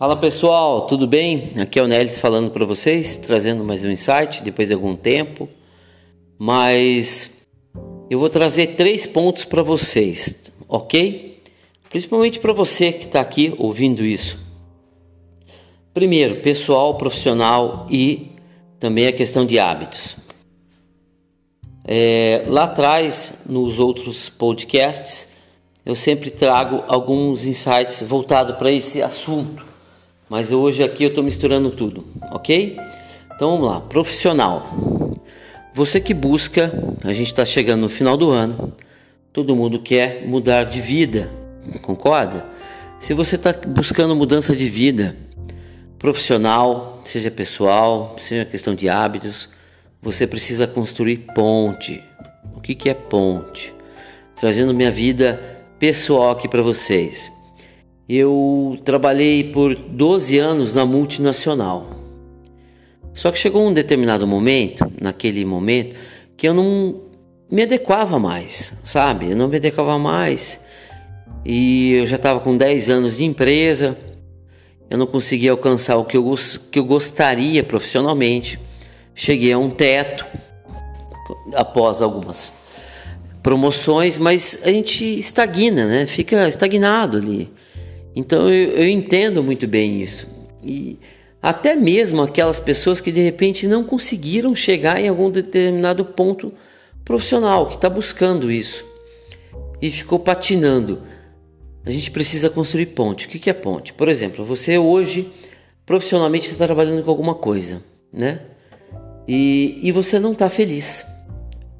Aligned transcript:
Fala 0.00 0.16
pessoal, 0.16 0.86
tudo 0.86 1.06
bem? 1.06 1.50
Aqui 1.60 1.78
é 1.78 1.82
o 1.82 1.86
Nelis 1.86 2.18
falando 2.18 2.50
para 2.50 2.64
vocês, 2.64 3.18
trazendo 3.18 3.62
mais 3.62 3.84
um 3.84 3.90
insight 3.90 4.42
depois 4.42 4.68
de 4.68 4.72
algum 4.72 4.96
tempo. 4.96 5.46
Mas 6.38 7.46
eu 8.08 8.18
vou 8.18 8.30
trazer 8.30 8.68
três 8.68 9.06
pontos 9.06 9.44
para 9.44 9.62
vocês, 9.62 10.50
ok? 10.66 11.42
Principalmente 11.90 12.38
para 12.38 12.54
você 12.54 12.90
que 12.92 13.04
está 13.04 13.20
aqui 13.20 13.54
ouvindo 13.58 14.02
isso. 14.02 14.38
Primeiro, 15.92 16.36
pessoal, 16.36 16.94
profissional 16.94 17.84
e 17.90 18.30
também 18.78 19.06
a 19.06 19.12
questão 19.12 19.44
de 19.44 19.58
hábitos. 19.58 20.16
É, 21.84 22.44
lá 22.46 22.64
atrás, 22.64 23.40
nos 23.44 23.78
outros 23.78 24.30
podcasts, 24.30 25.28
eu 25.84 25.94
sempre 25.94 26.30
trago 26.30 26.84
alguns 26.88 27.44
insights 27.44 28.00
voltados 28.00 28.56
para 28.56 28.72
esse 28.72 29.02
assunto 29.02 29.68
mas 30.30 30.52
hoje 30.52 30.84
aqui 30.84 31.02
eu 31.02 31.08
estou 31.08 31.24
misturando 31.24 31.72
tudo, 31.72 32.06
ok? 32.30 32.78
Então 33.34 33.50
vamos 33.50 33.68
lá, 33.68 33.80
profissional. 33.80 34.72
Você 35.74 36.00
que 36.00 36.14
busca, 36.14 36.72
a 37.02 37.12
gente 37.12 37.26
está 37.26 37.44
chegando 37.44 37.80
no 37.80 37.88
final 37.88 38.16
do 38.16 38.30
ano, 38.30 38.72
todo 39.32 39.56
mundo 39.56 39.80
quer 39.80 40.28
mudar 40.28 40.64
de 40.64 40.80
vida, 40.80 41.28
concorda? 41.82 42.46
Se 43.00 43.12
você 43.12 43.34
está 43.34 43.52
buscando 43.52 44.14
mudança 44.14 44.54
de 44.54 44.66
vida, 44.66 45.16
profissional, 45.98 47.00
seja 47.02 47.30
pessoal, 47.30 48.14
seja 48.16 48.44
questão 48.44 48.74
de 48.74 48.88
hábitos, 48.88 49.48
você 50.00 50.28
precisa 50.28 50.64
construir 50.66 51.26
ponte. 51.34 52.04
O 52.54 52.60
que, 52.60 52.76
que 52.76 52.88
é 52.88 52.94
ponte? 52.94 53.74
Trazendo 54.36 54.72
minha 54.72 54.92
vida 54.92 55.40
pessoal 55.78 56.30
aqui 56.30 56.46
para 56.46 56.62
vocês. 56.62 57.32
Eu 58.12 58.76
trabalhei 58.84 59.44
por 59.44 59.72
12 59.72 60.36
anos 60.36 60.74
na 60.74 60.84
multinacional. 60.84 61.88
Só 63.14 63.30
que 63.30 63.38
chegou 63.38 63.64
um 63.64 63.72
determinado 63.72 64.26
momento, 64.26 64.84
naquele 65.00 65.44
momento, 65.44 65.94
que 66.36 66.48
eu 66.48 66.52
não 66.52 67.02
me 67.48 67.62
adequava 67.62 68.18
mais, 68.18 68.72
sabe? 68.82 69.30
Eu 69.30 69.36
não 69.36 69.46
me 69.46 69.58
adequava 69.58 69.96
mais. 69.96 70.58
E 71.44 71.92
eu 71.92 72.04
já 72.04 72.16
estava 72.16 72.40
com 72.40 72.56
10 72.56 72.90
anos 72.90 73.18
de 73.18 73.24
empresa, 73.24 73.96
eu 74.90 74.98
não 74.98 75.06
conseguia 75.06 75.52
alcançar 75.52 75.96
o 75.96 76.04
que 76.04 76.16
eu, 76.16 76.34
que 76.72 76.80
eu 76.80 76.84
gostaria 76.84 77.62
profissionalmente. 77.62 78.58
Cheguei 79.14 79.52
a 79.52 79.58
um 79.58 79.70
teto 79.70 80.26
após 81.54 82.02
algumas 82.02 82.52
promoções, 83.40 84.18
mas 84.18 84.62
a 84.64 84.68
gente 84.68 85.04
estagna, 85.16 85.86
né? 85.86 86.06
Fica 86.06 86.48
estagnado 86.48 87.16
ali. 87.16 87.52
Então 88.14 88.48
eu, 88.48 88.72
eu 88.72 88.88
entendo 88.88 89.42
muito 89.42 89.66
bem 89.66 90.02
isso. 90.02 90.26
E 90.62 90.98
até 91.42 91.74
mesmo 91.74 92.22
aquelas 92.22 92.60
pessoas 92.60 93.00
que 93.00 93.10
de 93.10 93.20
repente 93.20 93.66
não 93.66 93.84
conseguiram 93.84 94.54
chegar 94.54 95.00
em 95.00 95.08
algum 95.08 95.30
determinado 95.30 96.04
ponto 96.04 96.52
profissional, 97.04 97.66
que 97.66 97.76
está 97.76 97.88
buscando 97.88 98.50
isso 98.50 98.84
e 99.80 99.90
ficou 99.90 100.18
patinando. 100.18 101.02
A 101.84 101.90
gente 101.90 102.10
precisa 102.10 102.50
construir 102.50 102.86
ponte. 102.86 103.26
O 103.26 103.30
que 103.30 103.48
é 103.48 103.54
ponte? 103.54 103.92
Por 103.92 104.08
exemplo, 104.08 104.44
você 104.44 104.76
hoje 104.76 105.32
profissionalmente 105.86 106.50
está 106.50 106.66
trabalhando 106.66 107.02
com 107.02 107.10
alguma 107.10 107.34
coisa, 107.34 107.82
né? 108.12 108.42
E, 109.26 109.78
e 109.82 109.90
você 109.92 110.18
não 110.18 110.32
está 110.32 110.48
feliz. 110.48 111.06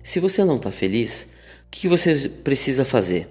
Se 0.03 0.19
você 0.19 0.43
não 0.45 0.57
está 0.57 0.71
feliz, 0.71 1.29
o 1.67 1.71
que 1.71 1.87
você 1.87 2.29
precisa 2.29 2.85
fazer? 2.85 3.29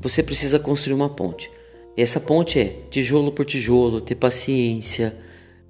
Você 0.00 0.22
precisa 0.22 0.58
construir 0.58 0.94
uma 0.94 1.08
ponte. 1.08 1.50
Essa 1.96 2.20
ponte 2.20 2.58
é 2.58 2.76
tijolo 2.90 3.32
por 3.32 3.46
tijolo, 3.46 4.00
ter 4.02 4.16
paciência, 4.16 5.16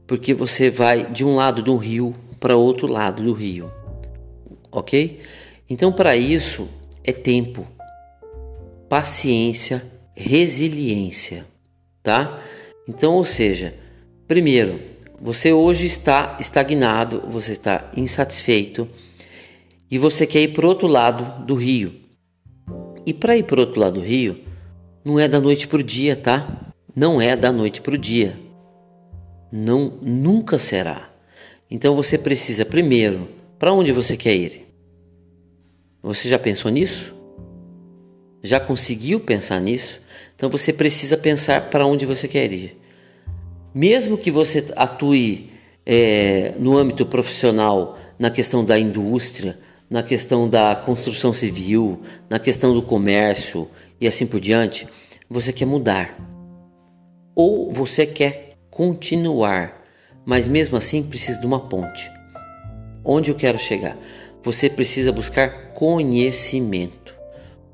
porque 0.07 0.35
você 0.35 0.69
vai 0.69 1.11
de 1.11 1.25
um 1.25 1.37
lado 1.37 1.63
do 1.63 1.77
rio 1.77 2.15
para 2.41 2.57
outro 2.57 2.87
lado 2.87 3.23
do 3.23 3.33
rio, 3.33 3.71
ok? 4.73 5.21
Então, 5.71 5.93
para 5.93 6.17
isso 6.17 6.69
é 7.05 7.13
tempo, 7.13 7.67
paciência, 8.89 9.85
resiliência, 10.17 11.47
tá? 12.03 12.41
Então, 12.89 13.15
ou 13.15 13.25
seja, 13.25 13.75
primeiro, 14.27 14.81
você 15.21 15.53
hoje 15.53 15.87
está 15.87 16.37
estagnado, 16.41 17.23
você 17.29 17.53
está 17.53 17.91
insatisfeito 17.97 18.89
e 19.91 19.97
você 19.97 20.27
quer 20.27 20.43
ir 20.43 20.53
para 20.53 20.67
outro 20.67 20.87
lado 20.87 21.45
do 21.45 21.55
rio. 21.55 21.95
E 23.05 23.15
para 23.15 23.37
ir 23.37 23.45
para 23.45 23.61
outro 23.61 23.81
lado 23.81 23.95
do 23.95 24.07
rio, 24.07 24.46
não 25.07 25.21
é 25.21 25.29
da 25.29 25.41
noite 25.41 25.69
para 25.69 25.79
o 25.79 25.85
dia, 25.85 26.17
tá? 26.17 26.75
Não 26.93 27.21
é 27.21 27.37
da 27.37 27.53
noite 27.53 27.81
para 27.81 27.95
o 27.95 27.99
dia. 27.99 28.37
Não, 29.53 30.01
nunca 30.03 30.59
será. 30.59 31.09
Então 31.71 31.95
você 31.95 32.19
precisa 32.19 32.65
primeiro, 32.65 33.29
para 33.57 33.73
onde 33.73 33.93
você 33.93 34.17
quer 34.17 34.35
ir? 34.35 34.67
Você 36.03 36.29
já 36.29 36.41
pensou 36.41 36.73
nisso? 36.73 37.15
Já 38.43 38.59
conseguiu 38.59 39.21
pensar 39.21 39.61
nisso? 39.61 40.01
Então 40.35 40.51
você 40.51 40.73
precisa 40.73 41.17
pensar 41.17 41.71
para 41.71 41.87
onde 41.87 42.05
você 42.05 42.27
quer 42.27 42.53
ir. 42.53 42.77
Mesmo 43.73 44.19
que 44.19 44.33
você 44.33 44.67
atue 44.75 45.53
é, 45.87 46.53
no 46.59 46.77
âmbito 46.77 47.07
profissional, 47.07 47.97
na 48.19 48.29
questão 48.29 48.65
da 48.65 48.77
indústria, 48.77 49.57
na 49.89 50.03
questão 50.03 50.49
da 50.49 50.75
construção 50.75 51.33
civil, 51.33 52.01
na 52.29 52.39
questão 52.39 52.75
do 52.75 52.83
comércio 52.83 53.69
e 54.01 54.07
assim 54.07 54.27
por 54.27 54.41
diante, 54.41 54.87
você 55.29 55.53
quer 55.53 55.67
mudar. 55.67 56.19
Ou 57.35 57.73
você 57.73 58.07
quer 58.07 58.57
continuar, 58.71 59.83
mas 60.25 60.49
mesmo 60.49 60.77
assim 60.77 61.03
precisa 61.03 61.41
de 61.41 61.47
uma 61.47 61.61
ponte. 61.61 62.11
Onde 63.05 63.31
eu 63.31 63.37
quero 63.37 63.59
chegar? 63.59 63.97
Você 64.43 64.69
precisa 64.69 65.13
buscar 65.13 65.73
conhecimento. 65.73 67.15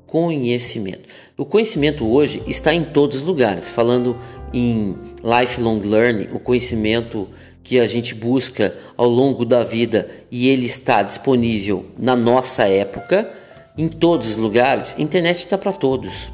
Conhecimento. 0.05 1.09
O 1.35 1.45
conhecimento 1.45 2.05
hoje 2.05 2.43
está 2.45 2.73
em 2.73 2.83
todos 2.83 3.17
os 3.17 3.23
lugares. 3.23 3.69
Falando 3.69 4.15
em 4.53 4.95
lifelong 5.23 5.79
learning, 5.79 6.27
o 6.31 6.39
conhecimento 6.39 7.27
que 7.63 7.79
a 7.79 7.85
gente 7.85 8.13
busca 8.13 8.77
ao 8.97 9.07
longo 9.07 9.45
da 9.45 9.63
vida 9.63 10.09
e 10.29 10.49
ele 10.49 10.65
está 10.65 11.01
disponível 11.01 11.85
na 11.97 12.15
nossa 12.15 12.67
época, 12.67 13.31
em 13.77 13.87
todos 13.87 14.31
os 14.31 14.37
lugares, 14.37 14.95
a 14.97 15.01
internet 15.01 15.37
está 15.37 15.57
para 15.57 15.71
todos. 15.71 16.31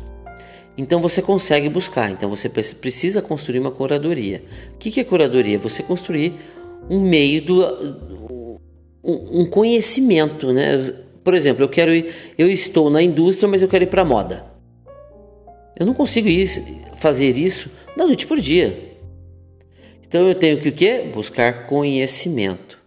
Então 0.78 1.02
você 1.02 1.22
consegue 1.22 1.70
buscar, 1.70 2.10
então 2.10 2.30
você 2.30 2.50
precisa 2.50 3.22
construir 3.22 3.60
uma 3.60 3.72
curadoria. 3.72 4.44
O 4.74 4.78
que 4.78 5.00
é 5.00 5.04
curadoria? 5.04 5.60
Você 5.60 5.84
construir 5.84 6.36
um 6.90 7.02
meio 7.02 7.42
do 7.42 8.70
um 9.04 9.46
conhecimento, 9.46 10.52
né? 10.52 10.72
Por 11.24 11.34
exemplo, 11.34 11.64
eu 11.64 11.70
quero 11.70 11.94
ir, 11.94 12.14
eu 12.38 12.50
estou 12.50 12.90
na 12.90 13.02
indústria, 13.02 13.48
mas 13.48 13.62
eu 13.62 13.68
quero 13.68 13.84
ir 13.84 13.88
para 13.88 14.04
moda. 14.04 14.46
Eu 15.80 15.86
não 15.86 15.94
consigo 15.94 16.28
ir, 16.28 16.48
fazer 16.98 17.38
isso 17.38 17.70
da 17.96 18.06
noite 18.06 18.26
por 18.26 18.40
dia. 18.40 18.89
Então 20.10 20.28
eu 20.28 20.34
tenho 20.34 20.60
que 20.60 20.70
o 20.70 20.72
quê? 20.72 21.08
Buscar 21.14 21.68
conhecimento. 21.68 22.80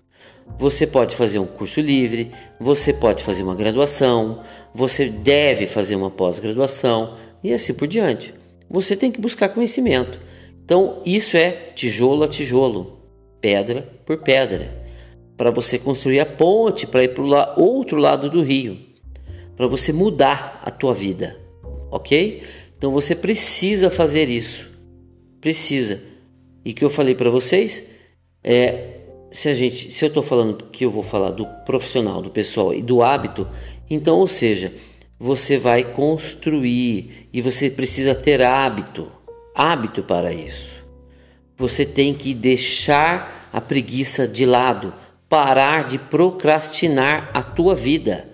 Você 0.59 0.89
pode 0.89 1.15
fazer 1.15 1.39
um 1.39 1.47
curso 1.47 1.81
livre, 1.81 2.33
você 2.59 2.93
pode 2.93 3.23
fazer 3.23 3.45
uma 3.45 3.55
graduação, 3.55 4.41
você 4.75 5.09
deve 5.09 5.69
fazer 5.69 5.95
uma 5.95 6.11
pós-graduação 6.11 7.17
e 7.41 7.53
assim 7.53 7.75
por 7.75 7.87
diante. 7.87 8.35
Você 8.69 8.97
tem 8.97 9.13
que 9.13 9.21
buscar 9.21 9.51
conhecimento. 9.51 10.21
Então 10.65 11.01
isso 11.07 11.37
é 11.37 11.53
tijolo 11.53 12.25
a 12.25 12.29
tijolo, 12.29 12.99
pedra 13.41 13.83
por 14.05 14.17
pedra, 14.19 14.85
para 15.37 15.53
você 15.53 15.79
construir 15.79 16.19
a 16.19 16.27
ponte 16.27 16.89
para 16.89 17.05
ir 17.05 17.15
para 17.15 17.23
o 17.23 17.61
outro 17.63 17.99
lado 17.99 18.29
do 18.29 18.43
rio, 18.43 18.77
para 19.57 19.69
você 19.69 19.93
mudar 19.93 20.61
a 20.65 20.73
tua 20.73 20.93
vida, 20.93 21.39
ok? 21.89 22.43
Então 22.77 22.91
você 22.91 23.15
precisa 23.15 23.91
fazer 23.91 24.29
isso, 24.29 24.69
precisa. 25.41 26.11
E 26.65 26.73
que 26.73 26.85
eu 26.85 26.91
falei 26.91 27.15
para 27.15 27.31
vocês 27.31 27.85
é 28.43 28.99
se 29.31 29.49
a 29.49 29.55
gente, 29.55 29.91
se 29.91 30.05
eu 30.05 30.09
estou 30.09 30.23
falando 30.23 30.67
que 30.71 30.85
eu 30.85 30.91
vou 30.91 31.03
falar 31.03 31.31
do 31.31 31.47
profissional, 31.65 32.21
do 32.21 32.31
pessoal 32.31 32.75
e 32.75 32.83
do 32.83 33.03
hábito, 33.03 33.49
então, 33.89 34.19
ou 34.19 34.27
seja, 34.27 34.73
você 35.19 35.57
vai 35.57 35.85
construir 35.85 37.29
e 37.33 37.41
você 37.41 37.71
precisa 37.71 38.15
ter 38.15 38.43
hábito, 38.43 39.11
hábito 39.55 40.03
para 40.03 40.33
isso. 40.33 40.85
Você 41.57 41.87
tem 41.87 42.13
que 42.13 42.35
deixar 42.35 43.49
a 43.53 43.61
preguiça 43.61 44.29
de 44.29 44.45
lado, 44.45 44.93
parar 45.29 45.85
de 45.85 45.99
procrastinar 45.99 47.31
a 47.33 47.43
tua 47.43 47.75
vida. 47.75 48.32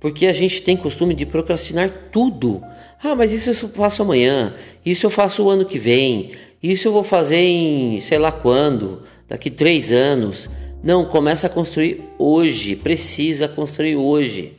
Porque 0.00 0.26
a 0.26 0.32
gente 0.32 0.62
tem 0.62 0.76
costume 0.76 1.14
de 1.14 1.26
procrastinar 1.26 1.90
tudo. 2.10 2.62
Ah, 3.02 3.14
mas 3.14 3.32
isso 3.32 3.66
eu 3.66 3.68
faço 3.68 4.00
amanhã, 4.00 4.54
isso 4.84 5.06
eu 5.06 5.10
faço 5.10 5.44
o 5.44 5.50
ano 5.50 5.66
que 5.66 5.78
vem, 5.78 6.32
isso 6.62 6.88
eu 6.88 6.92
vou 6.92 7.04
fazer 7.04 7.36
em 7.36 8.00
sei 8.00 8.18
lá 8.18 8.32
quando, 8.32 9.02
daqui 9.28 9.50
três 9.50 9.92
anos. 9.92 10.48
Não, 10.82 11.04
começa 11.04 11.46
a 11.46 11.50
construir 11.50 12.02
hoje, 12.18 12.74
precisa 12.74 13.46
construir 13.46 13.96
hoje. 13.96 14.56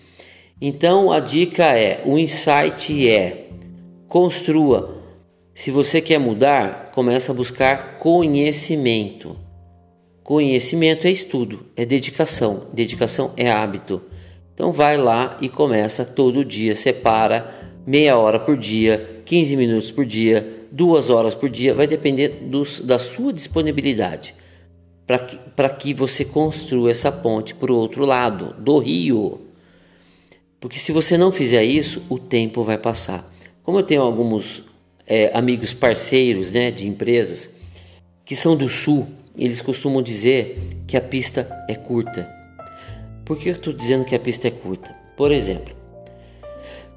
Então 0.61 1.11
a 1.11 1.19
dica 1.19 1.75
é: 1.75 2.03
o 2.05 2.17
insight 2.19 3.09
é 3.09 3.47
construa 4.07 5.01
Se 5.55 5.71
você 5.71 5.99
quer 5.99 6.19
mudar, 6.19 6.91
começa 6.93 7.31
a 7.31 7.35
buscar 7.35 7.97
conhecimento. 7.97 9.35
Conhecimento 10.23 11.07
é 11.07 11.11
estudo, 11.11 11.65
é 11.75 11.83
dedicação. 11.83 12.67
Dedicação 12.73 13.33
é 13.35 13.49
hábito. 13.51 14.01
Então 14.62 14.72
vai 14.72 14.96
lá 14.96 15.40
e 15.42 15.50
começa 15.50 16.06
todo 16.06 16.46
dia, 16.46 16.75
separa 16.75 17.52
meia 17.84 18.16
hora 18.16 18.40
por 18.40 18.56
dia, 18.56 19.24
15 19.25 19.56
minutos 19.56 19.90
por 19.90 20.06
dia, 20.06 20.68
duas 20.72 21.10
horas 21.10 21.34
por 21.34 21.50
dia, 21.50 21.74
vai 21.74 21.88
depender 21.88 22.28
dos, 22.44 22.80
da 22.80 23.00
sua 23.00 23.34
disponibilidade 23.34 24.36
para 25.08 25.18
que, 25.18 25.80
que 25.80 25.94
você 25.96 26.24
construa 26.24 26.92
essa 26.92 27.12
ponte 27.12 27.56
para 27.56 27.72
o 27.72 27.75
outro 27.75 28.06
lado 28.06 28.54
do 28.60 28.78
rio. 28.78 29.42
Porque 30.60 30.78
se 30.78 30.92
você 30.92 31.18
não 31.18 31.31
fizer 31.31 31.63
isso, 31.63 32.04
o 32.08 32.19
tempo 32.19 32.63
vai 32.63 32.78
passar. 32.78 33.34
Como 33.63 33.80
eu 33.80 33.84
tenho 33.84 34.04
alguns 34.04 34.63
é, 35.08 35.36
amigos 35.36 35.74
parceiros 35.74 36.52
né, 36.52 36.69
de 36.69 36.88
empresas 36.88 37.56
que 38.24 38.36
são 38.36 38.56
do 38.56 38.69
sul, 38.69 39.08
eles 39.36 39.60
costumam 39.60 40.04
dizer 40.04 40.63
que 40.86 40.96
a 40.96 41.02
pista 41.02 41.50
é 41.68 41.74
curta. 41.74 42.40
Por 43.31 43.38
que 43.38 43.48
eu 43.48 43.54
estou 43.54 43.72
dizendo 43.72 44.04
que 44.04 44.13
a 44.13 44.19
pista 44.19 44.50
é 44.50 44.51
curta? 44.51 44.94
Por 45.16 45.31
exemplo, 45.31 45.74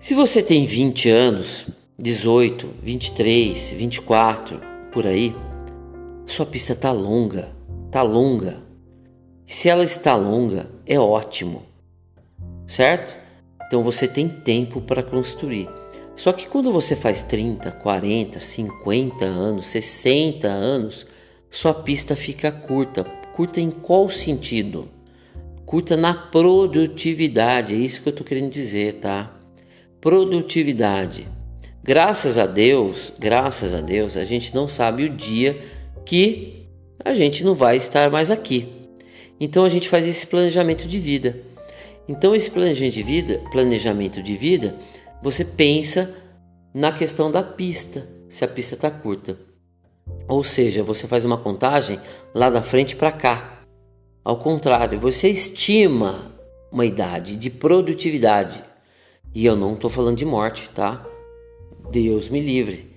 se 0.01 0.15
você 0.15 0.43
tem 0.43 0.67
20 0.67 1.09
anos, 1.09 1.65
18, 1.97 2.71
23, 2.83 3.71
24, 3.71 4.61
por 4.91 5.07
aí, 5.07 5.33
sua 6.27 6.45
pista 6.45 6.73
está 6.73 6.91
longa, 6.91 7.55
está 7.87 8.03
longa. 8.03 8.61
Se 9.47 9.69
ela 9.69 9.85
está 9.85 10.17
longa, 10.17 10.69
é 10.85 10.99
ótimo, 10.99 11.63
certo? 12.67 13.17
Então 13.65 13.85
você 13.85 14.09
tem 14.09 14.29
tempo 14.29 14.81
para 14.81 15.05
construir. 15.05 15.69
Só 16.17 16.33
que 16.33 16.49
quando 16.49 16.73
você 16.73 16.97
faz 16.97 17.23
30, 17.23 17.71
40, 17.71 18.41
50 18.41 19.25
anos, 19.25 19.67
60 19.69 20.49
anos, 20.49 21.07
sua 21.49 21.73
pista 21.73 22.17
fica 22.17 22.51
curta. 22.51 23.05
Curta 23.37 23.61
em 23.61 23.71
qual 23.71 24.11
sentido? 24.11 24.91
Curta 25.67 25.97
na 25.97 26.15
produtividade, 26.15 27.75
é 27.75 27.79
isso 27.79 28.03
que 28.03 28.09
eu 28.09 28.13
estou 28.13 28.27
querendo 28.27 28.51
dizer, 28.51 28.95
tá? 28.95 29.35
Produtividade. 30.01 31.27
Graças 31.83 32.39
a 32.39 32.47
Deus, 32.47 33.13
graças 33.19 33.75
a 33.75 33.81
Deus, 33.81 34.17
a 34.17 34.25
gente 34.25 34.55
não 34.55 34.69
sabe 34.69 35.05
o 35.05 35.11
dia 35.11 35.59
que 36.05 36.67
a 37.05 37.15
gente 37.15 37.45
não 37.45 37.55
vai 37.55 37.77
estar 37.77 38.11
mais 38.11 38.31
aqui. 38.31 38.69
Então 39.41 39.65
a 39.65 39.69
gente 39.69 39.89
faz 39.89 40.07
esse 40.07 40.27
planejamento 40.27 40.87
de 40.87 40.99
vida. 40.99 41.37
Então, 42.07 42.35
esse 42.35 42.51
planejamento 42.51 42.95
de 42.95 43.03
vida, 43.03 43.41
planejamento 43.51 44.23
de 44.23 44.37
vida, 44.37 44.77
você 45.23 45.45
pensa 45.45 46.15
na 46.73 46.93
questão 46.93 47.31
da 47.31 47.43
pista, 47.43 48.07
se 48.29 48.45
a 48.45 48.49
pista 48.49 48.75
está 48.75 48.91
curta. 48.91 49.39
Ou 50.29 50.45
seja, 50.45 50.83
você 50.83 51.07
faz 51.07 51.25
uma 51.25 51.39
contagem 51.39 51.99
lá 52.35 52.51
da 52.51 52.61
frente 52.61 52.95
para 52.95 53.11
cá. 53.11 53.54
Ao 54.25 54.39
contrário, 54.39 54.99
você 54.99 55.29
estima 55.29 56.33
uma 56.73 56.87
idade 56.87 57.37
de 57.37 57.51
produtividade. 57.51 58.65
E 59.35 59.45
eu 59.45 59.55
não 59.55 59.75
estou 59.75 59.91
falando 59.91 60.17
de 60.17 60.25
morte, 60.25 60.71
tá? 60.71 61.05
Deus 61.91 62.31
me 62.31 62.41
livre. 62.41 62.91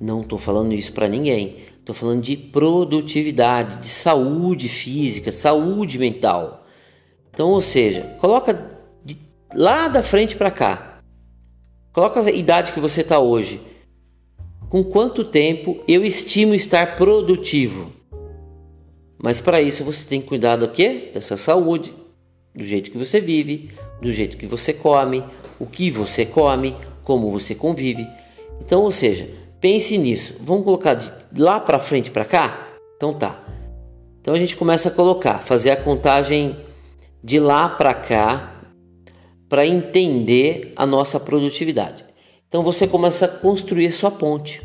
Não 0.00 0.20
estou 0.20 0.38
falando 0.38 0.72
isso 0.72 0.92
para 0.92 1.08
ninguém. 1.08 1.56
Estou 1.80 1.92
falando 1.92 2.22
de 2.22 2.36
produtividade, 2.36 3.78
de 3.78 3.88
saúde 3.88 4.68
física, 4.68 5.32
saúde 5.32 5.98
mental. 5.98 6.64
Então, 7.30 7.48
ou 7.48 7.60
seja, 7.60 8.16
coloca 8.20 8.78
de 9.04 9.18
lá 9.52 9.88
da 9.88 10.04
frente 10.04 10.36
para 10.36 10.52
cá. 10.52 11.00
Coloca 11.92 12.20
a 12.20 12.30
idade 12.30 12.72
que 12.72 12.78
você 12.78 13.00
está 13.00 13.18
hoje. 13.18 13.60
Com 14.68 14.84
quanto 14.84 15.24
tempo 15.24 15.82
eu 15.88 16.04
estimo 16.04 16.54
estar 16.54 16.94
produtivo? 16.94 17.92
Mas 19.24 19.40
para 19.40 19.62
isso 19.62 19.82
você 19.82 20.06
tem 20.06 20.20
que 20.20 20.26
cuidar 20.26 20.56
do 20.56 20.68
quê? 20.68 21.10
Da 21.14 21.18
sua 21.18 21.38
saúde, 21.38 21.94
do 22.54 22.62
jeito 22.62 22.90
que 22.90 22.98
você 22.98 23.22
vive, 23.22 23.70
do 24.02 24.12
jeito 24.12 24.36
que 24.36 24.44
você 24.46 24.70
come, 24.74 25.24
o 25.58 25.64
que 25.64 25.90
você 25.90 26.26
come, 26.26 26.76
como 27.02 27.30
você 27.30 27.54
convive. 27.54 28.06
Então, 28.60 28.82
ou 28.82 28.92
seja, 28.92 29.26
pense 29.62 29.96
nisso. 29.96 30.36
Vamos 30.40 30.62
colocar 30.64 30.92
de 30.92 31.10
lá 31.40 31.58
para 31.58 31.78
frente 31.78 32.10
para 32.10 32.26
cá? 32.26 32.68
Então 32.98 33.14
tá. 33.14 33.42
Então 34.20 34.34
a 34.34 34.38
gente 34.38 34.56
começa 34.56 34.90
a 34.90 34.92
colocar, 34.92 35.38
fazer 35.38 35.70
a 35.70 35.76
contagem 35.76 36.60
de 37.22 37.40
lá 37.40 37.66
para 37.66 37.94
cá 37.94 38.60
para 39.48 39.66
entender 39.66 40.74
a 40.76 40.84
nossa 40.84 41.18
produtividade. 41.18 42.04
Então 42.46 42.62
você 42.62 42.86
começa 42.86 43.24
a 43.24 43.28
construir 43.28 43.90
sua 43.90 44.10
ponte, 44.10 44.62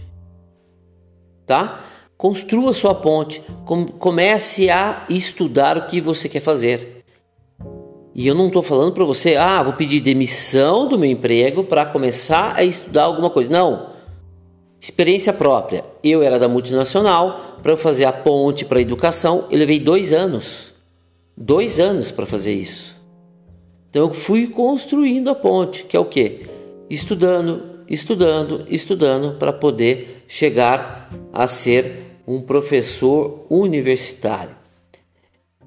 tá? 1.45 1.81
Construa 2.19 2.74
sua 2.74 2.94
ponte, 2.94 3.42
comece 3.98 4.69
a 4.69 5.06
estudar 5.10 5.77
o 5.77 5.88
que 5.88 6.01
você 6.01 6.27
quer 6.27 6.42
fazer. 6.42 7.04
E 8.13 8.27
eu 8.27 8.36
não 8.36 8.48
estou 8.48 8.62
falando 8.62 8.92
para 8.92 9.06
você, 9.06 9.38
ah, 9.38 9.63
vou 9.63 9.74
pedir 9.74 10.01
demissão 10.01 10.88
do 10.88 11.00
meu 11.00 11.10
emprego 11.10 11.63
para 11.63 11.86
começar 11.86 12.54
a 12.57 12.63
estudar 12.63 13.04
alguma 13.06 13.30
coisa. 13.30 13.50
Não. 13.50 13.92
Experiência 14.81 15.31
própria. 15.31 15.83
Eu 16.04 16.21
era 16.21 16.38
da 16.38 16.48
multinacional, 16.48 17.57
para 17.63 17.77
fazer 17.77 18.04
a 18.04 18.12
ponte 18.12 18.66
para 18.66 18.80
a 18.80 18.81
educação, 18.81 19.45
eu 19.50 19.57
levei 19.57 19.80
dois 19.80 20.12
anos 20.12 20.69
dois 21.39 21.80
anos 21.80 22.12
para 22.12 22.25
fazer 22.25 22.54
isso. 22.54 23.00
Então 23.89 24.07
eu 24.07 24.13
fui 24.13 24.48
construindo 24.48 25.30
a 25.30 25.36
ponte, 25.36 25.86
que 25.86 25.95
é 25.95 26.00
o 26.00 26.06
que? 26.06 26.42
Estudando, 26.89 27.80
estudando, 27.88 28.66
estudando 28.68 29.36
para 29.39 29.54
poder 29.54 30.24
chegar 30.27 31.10
a 31.31 31.48
ser 31.48 32.08
um 32.30 32.40
professor 32.40 33.44
universitário. 33.50 34.56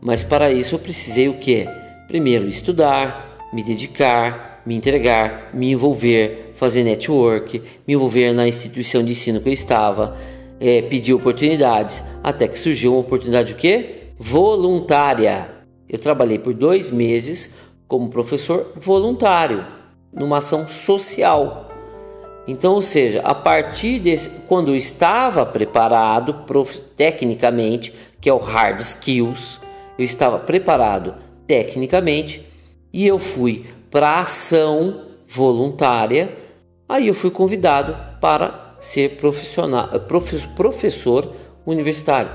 Mas 0.00 0.22
para 0.22 0.52
isso 0.52 0.76
eu 0.76 0.78
precisei 0.78 1.28
o 1.28 1.34
que? 1.34 1.66
Primeiro 2.06 2.46
estudar, 2.46 3.36
me 3.52 3.64
dedicar, 3.64 4.62
me 4.64 4.76
entregar, 4.76 5.50
me 5.52 5.72
envolver, 5.72 6.52
fazer 6.54 6.84
network, 6.84 7.60
me 7.84 7.94
envolver 7.94 8.32
na 8.32 8.46
instituição 8.46 9.02
de 9.02 9.10
ensino 9.10 9.40
que 9.40 9.48
eu 9.48 9.52
estava, 9.52 10.16
é, 10.60 10.82
pedir 10.82 11.14
oportunidades, 11.14 12.04
até 12.22 12.46
que 12.46 12.56
surgiu 12.56 12.92
uma 12.92 13.00
oportunidade 13.00 13.54
o 13.54 13.56
quê? 13.56 14.12
Voluntária. 14.16 15.50
Eu 15.88 15.98
trabalhei 15.98 16.38
por 16.38 16.54
dois 16.54 16.92
meses 16.92 17.54
como 17.88 18.08
professor 18.08 18.72
voluntário 18.76 19.66
numa 20.12 20.38
ação 20.38 20.68
social. 20.68 21.71
Então, 22.46 22.74
ou 22.74 22.82
seja, 22.82 23.20
a 23.20 23.34
partir 23.34 24.00
desse, 24.00 24.28
quando 24.48 24.72
eu 24.72 24.76
estava 24.76 25.46
preparado 25.46 26.34
prof, 26.46 26.78
tecnicamente, 26.96 27.92
que 28.20 28.28
é 28.28 28.32
o 28.32 28.38
hard 28.38 28.80
skills, 28.80 29.60
eu 29.98 30.04
estava 30.04 30.38
preparado 30.38 31.14
tecnicamente 31.46 32.44
e 32.92 33.06
eu 33.06 33.18
fui 33.18 33.64
para 33.90 34.18
ação 34.18 35.02
voluntária. 35.26 36.36
Aí 36.88 37.06
eu 37.06 37.14
fui 37.14 37.30
convidado 37.30 37.96
para 38.20 38.76
ser 38.80 39.10
profissional, 39.10 39.88
professor 40.56 41.32
universitário. 41.64 42.30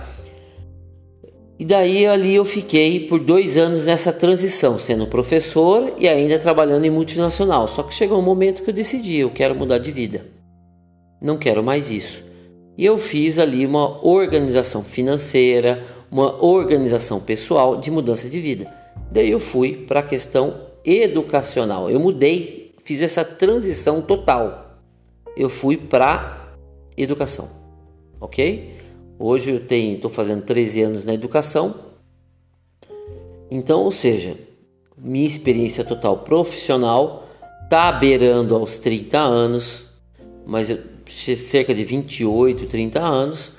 E 1.60 1.66
daí 1.66 2.06
ali 2.06 2.36
eu 2.36 2.46
fiquei 2.46 3.08
por 3.08 3.20
dois 3.20 3.58
anos 3.58 3.88
nessa 3.88 4.14
transição, 4.14 4.78
sendo 4.78 5.08
professor 5.08 5.92
e 5.98 6.08
ainda 6.08 6.38
trabalhando 6.38 6.86
em 6.86 6.92
multinacional. 6.92 7.68
Só 7.68 7.82
que 7.82 7.94
chegou 7.94 8.20
um 8.20 8.24
momento 8.24 8.62
que 8.62 8.70
eu 8.70 8.74
decidi, 8.74 9.18
eu 9.18 9.32
quero 9.32 9.56
mudar 9.56 9.80
de 9.80 9.92
vida. 9.92 10.26
Não 11.20 11.36
quero 11.36 11.64
mais 11.64 11.90
isso. 11.90 12.24
E 12.78 12.86
eu 12.86 12.96
fiz 12.96 13.40
ali 13.40 13.66
uma 13.66 14.06
organização 14.06 14.84
financeira, 14.84 15.84
uma 16.12 16.44
organização 16.46 17.20
pessoal 17.20 17.76
de 17.76 17.90
mudança 17.90 18.30
de 18.30 18.40
vida. 18.40 18.72
Daí 19.12 19.32
eu 19.32 19.40
fui 19.40 19.84
para 19.88 20.02
a 20.02 20.04
questão 20.04 20.68
educacional. 20.86 21.90
Eu 21.90 22.00
mudei, 22.00 22.76
fiz 22.84 23.02
essa 23.02 23.26
transição 23.26 24.00
total. 24.00 24.80
Eu 25.36 25.50
fui 25.50 25.76
para 25.76 26.56
educação. 26.96 27.50
OK? 28.22 28.77
Hoje 29.20 29.50
eu 29.50 29.60
tenho, 29.60 29.96
estou 29.96 30.12
fazendo 30.12 30.44
13 30.44 30.82
anos 30.84 31.06
na 31.06 31.14
educação. 31.14 31.74
Então, 33.50 33.82
ou 33.82 33.92
seja, 33.92 34.36
minha 34.96 35.26
experiência 35.26 35.84
total 35.84 36.20
profissional 36.20 37.28
está 37.64 37.92
beirando 37.92 38.56
aos 38.56 38.78
30 38.78 39.18
anos, 39.18 39.88
mas 40.46 40.70
eu, 40.70 40.78
cerca 41.08 41.74
de 41.74 41.84
28, 41.84 42.68
30 42.68 43.00
anos, 43.00 43.52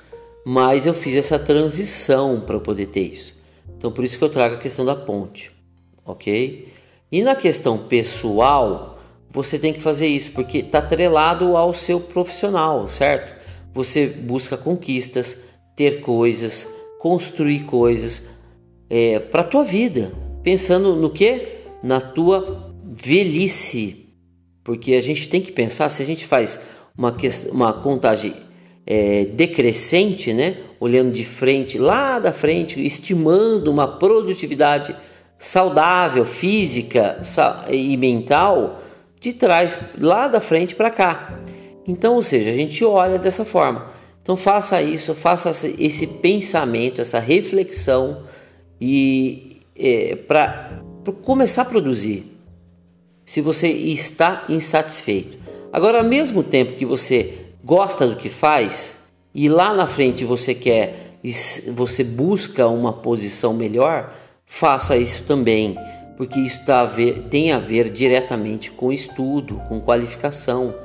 mas 0.45 0.85
eu 0.85 0.93
fiz 0.93 1.15
essa 1.15 1.37
transição 1.37 2.39
para 2.39 2.59
poder 2.59 2.87
ter 2.87 3.01
isso. 3.01 3.35
Então, 3.77 3.91
por 3.91 4.05
isso 4.05 4.17
que 4.17 4.23
eu 4.23 4.29
trago 4.29 4.55
a 4.55 4.59
questão 4.59 4.85
da 4.85 4.95
ponte, 4.95 5.51
ok? 6.05 6.71
E 7.11 7.21
na 7.21 7.35
questão 7.35 7.77
pessoal, 7.77 8.99
você 9.29 9.59
tem 9.59 9.73
que 9.73 9.81
fazer 9.81 10.07
isso, 10.07 10.31
porque 10.31 10.59
está 10.59 10.79
atrelado 10.79 11.57
ao 11.57 11.73
seu 11.73 11.99
profissional, 11.99 12.87
certo? 12.87 13.37
Você 13.73 14.07
busca 14.07 14.57
conquistas, 14.57 15.48
ter 15.79 16.01
coisas, 16.01 16.67
construir 16.99 17.61
coisas 17.61 18.31
é, 18.89 19.17
para 19.17 19.39
a 19.39 19.45
tua 19.45 19.63
vida, 19.63 20.11
pensando 20.43 20.93
no 20.97 21.09
que? 21.09 21.41
Na 21.81 22.01
tua 22.01 22.73
velhice. 22.83 24.13
Porque 24.61 24.93
a 24.95 25.01
gente 25.01 25.29
tem 25.29 25.39
que 25.39 25.53
pensar, 25.53 25.87
se 25.87 26.01
a 26.01 26.05
gente 26.05 26.25
faz 26.25 26.59
uma, 26.97 27.15
uma 27.53 27.71
contagem 27.71 28.33
é, 28.85 29.23
decrescente, 29.23 30.33
né? 30.33 30.57
olhando 30.81 31.11
de 31.11 31.23
frente, 31.23 31.77
lá 31.77 32.19
da 32.19 32.33
frente, 32.33 32.85
estimando 32.85 33.71
uma 33.71 33.87
produtividade 33.87 34.93
saudável, 35.37 36.25
física 36.25 37.21
e 37.69 37.95
mental, 37.95 38.81
de 39.17 39.31
trás, 39.31 39.79
lá 39.97 40.27
da 40.27 40.41
frente 40.41 40.75
para 40.75 40.89
cá. 40.89 41.39
Então, 41.87 42.15
ou 42.15 42.21
seja, 42.21 42.51
a 42.51 42.53
gente 42.53 42.83
olha 42.83 43.17
dessa 43.17 43.45
forma. 43.45 43.97
Então, 44.29 44.37
faça 44.37 44.79
isso, 44.79 45.15
faça 45.15 45.49
esse 45.79 46.05
pensamento, 46.05 47.01
essa 47.01 47.17
reflexão 47.17 48.25
e 48.79 49.59
é, 49.75 50.17
para 50.17 50.83
começar 51.23 51.63
a 51.63 51.65
produzir. 51.65 52.31
Se 53.25 53.41
você 53.41 53.67
está 53.69 54.45
insatisfeito. 54.47 55.35
Agora, 55.73 55.97
ao 55.97 56.03
mesmo 56.03 56.43
tempo 56.43 56.73
que 56.73 56.85
você 56.85 57.39
gosta 57.63 58.07
do 58.07 58.17
que 58.17 58.29
faz 58.29 58.97
e 59.33 59.49
lá 59.49 59.73
na 59.73 59.87
frente 59.87 60.23
você 60.23 60.53
quer, 60.53 61.17
você 61.73 62.03
busca 62.03 62.67
uma 62.67 62.93
posição 62.93 63.51
melhor, 63.51 64.13
faça 64.45 64.95
isso 64.95 65.23
também, 65.23 65.75
porque 66.15 66.39
isso 66.39 66.63
tá 66.67 66.81
a 66.81 66.85
ver, 66.85 67.21
tem 67.31 67.51
a 67.51 67.57
ver 67.57 67.89
diretamente 67.89 68.69
com 68.69 68.93
estudo, 68.93 69.59
com 69.67 69.81
qualificação 69.81 70.75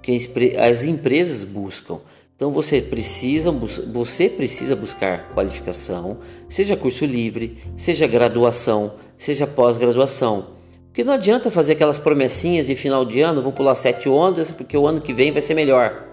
que 0.00 0.16
as 0.56 0.84
empresas 0.84 1.42
buscam. 1.42 1.98
Então 2.42 2.50
você 2.50 2.82
precisa, 2.82 3.52
você 3.52 4.28
precisa 4.28 4.74
buscar 4.74 5.32
qualificação, 5.32 6.18
seja 6.48 6.76
curso 6.76 7.04
livre, 7.04 7.56
seja 7.76 8.04
graduação, 8.04 8.94
seja 9.16 9.46
pós-graduação. 9.46 10.46
Porque 10.88 11.04
não 11.04 11.12
adianta 11.12 11.52
fazer 11.52 11.74
aquelas 11.74 12.00
promessinhas 12.00 12.66
de 12.66 12.74
final 12.74 13.04
de 13.04 13.20
ano, 13.20 13.42
vou 13.42 13.52
pular 13.52 13.76
sete 13.76 14.08
ondas 14.08 14.50
porque 14.50 14.76
o 14.76 14.88
ano 14.88 15.00
que 15.00 15.14
vem 15.14 15.30
vai 15.30 15.40
ser 15.40 15.54
melhor. 15.54 16.04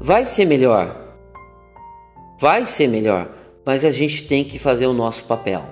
Vai 0.00 0.24
ser 0.24 0.46
melhor. 0.46 1.14
Vai 2.40 2.64
ser 2.64 2.88
melhor, 2.88 3.30
mas 3.66 3.84
a 3.84 3.90
gente 3.90 4.26
tem 4.26 4.42
que 4.42 4.58
fazer 4.58 4.86
o 4.86 4.94
nosso 4.94 5.24
papel. 5.24 5.62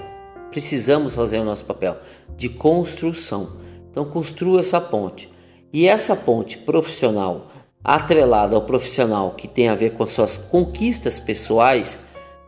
Precisamos 0.51 1.15
fazer 1.15 1.39
o 1.39 1.47
nosso 1.47 1.65
papel 1.65 1.97
de 2.37 2.51
construção. 2.51 3.53
Então 3.91 4.05
construa 4.05 4.61
essa 4.61 4.83
ponte. 4.83 5.33
E 5.73 5.87
essa 5.89 6.15
ponte 6.15 6.59
profissional 6.59 7.47
atrelada 7.83 8.55
ao 8.55 8.63
profissional 8.63 9.33
que 9.37 9.49
tem 9.49 9.69
a 9.69 9.75
ver 9.75 9.93
com 9.93 10.03
as 10.03 10.11
suas 10.11 10.37
conquistas 10.37 11.19
pessoais, 11.19 11.99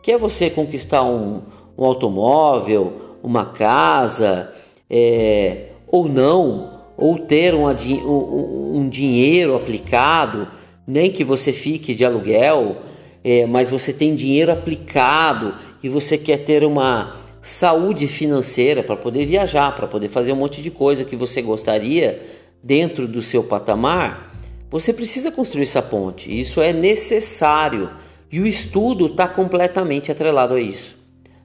que 0.01 0.11
é 0.11 0.17
você 0.17 0.49
conquistar 0.49 1.03
um, 1.03 1.41
um 1.77 1.85
automóvel, 1.85 3.17
uma 3.23 3.45
casa, 3.45 4.53
é, 4.89 5.69
ou 5.87 6.07
não, 6.07 6.81
ou 6.97 7.17
ter 7.17 7.55
um, 7.55 7.65
um, 7.65 8.77
um, 8.77 8.89
dinheiro 8.89 9.55
aplicado, 9.55 10.47
nem 10.85 11.11
que 11.11 11.23
você 11.23 11.51
fique 11.51 11.93
de 11.93 12.05
aluguel, 12.05 12.77
é, 13.23 13.45
mas 13.45 13.69
você 13.69 13.91
tem 13.93 14.15
dinheiro 14.15 14.51
aplicado 14.51 15.55
e 15.81 15.89
você 15.89 16.17
quer 16.17 16.39
ter 16.39 16.63
uma 16.63 17.15
saúde 17.41 18.07
financeira 18.07 18.83
para 18.83 18.95
poder 18.95 19.25
viajar, 19.25 19.75
para 19.75 19.87
poder 19.87 20.09
fazer 20.09 20.33
um 20.33 20.37
monte 20.37 20.61
de 20.61 20.69
coisa 20.69 21.03
que 21.03 21.15
você 21.15 21.41
gostaria 21.41 22.21
dentro 22.61 23.07
do 23.07 23.21
seu 23.21 23.43
patamar 23.43 24.32
você 24.73 24.91
precisa 24.91 25.31
construir 25.31 25.61
essa 25.61 25.83
ponte, 25.83 26.35
isso 26.35 26.59
é 26.59 26.73
necessário 26.73 27.91
e 28.31 28.39
o 28.39 28.47
estudo 28.47 29.05
está 29.05 29.27
completamente 29.27 30.11
atrelado 30.11 30.55
a 30.55 30.59
isso. 30.59 30.97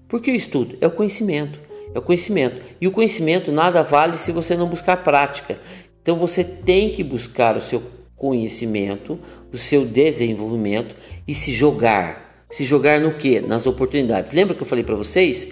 Porque 0.08 0.30
o 0.30 0.34
estudo 0.34 0.78
é 0.80 0.86
o 0.86 0.90
conhecimento, 0.90 1.60
é 1.94 1.98
o 1.98 2.00
conhecimento 2.00 2.62
e 2.80 2.88
o 2.88 2.90
conhecimento 2.90 3.52
nada 3.52 3.82
vale 3.82 4.16
se 4.16 4.32
você 4.32 4.56
não 4.56 4.66
buscar 4.66 5.02
prática. 5.02 5.60
Então 6.00 6.16
você 6.16 6.42
tem 6.42 6.88
que 6.88 7.04
buscar 7.04 7.54
o 7.54 7.60
seu 7.60 7.82
conhecimento, 8.16 9.18
o 9.52 9.58
seu 9.58 9.84
desenvolvimento 9.84 10.96
e 11.26 11.34
se 11.34 11.52
jogar. 11.52 12.46
Se 12.48 12.64
jogar 12.64 12.98
no 12.98 13.12
que? 13.12 13.42
Nas 13.42 13.66
oportunidades. 13.66 14.32
Lembra 14.32 14.54
que 14.54 14.62
eu 14.62 14.66
falei 14.66 14.82
para 14.82 14.96
vocês 14.96 15.48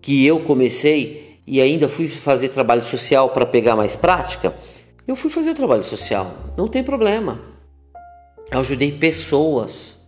que 0.00 0.24
eu 0.24 0.40
comecei 0.40 1.36
e 1.46 1.60
ainda 1.60 1.86
fui 1.86 2.08
fazer 2.08 2.48
trabalho 2.48 2.82
social 2.82 3.28
para 3.28 3.44
pegar 3.44 3.76
mais 3.76 3.94
prática? 3.94 4.54
Eu 5.06 5.14
fui 5.14 5.30
fazer 5.30 5.54
trabalho 5.54 5.84
social, 5.84 6.52
não 6.56 6.66
tem 6.66 6.82
problema. 6.82 7.40
Eu 8.50 8.58
ajudei 8.58 8.90
pessoas. 8.90 10.04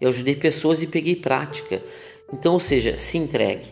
Eu 0.00 0.08
ajudei 0.08 0.34
pessoas 0.34 0.82
e 0.82 0.86
peguei 0.86 1.14
prática. 1.14 1.82
Então, 2.32 2.54
ou 2.54 2.60
seja, 2.60 2.98
se 2.98 3.16
entregue. 3.16 3.70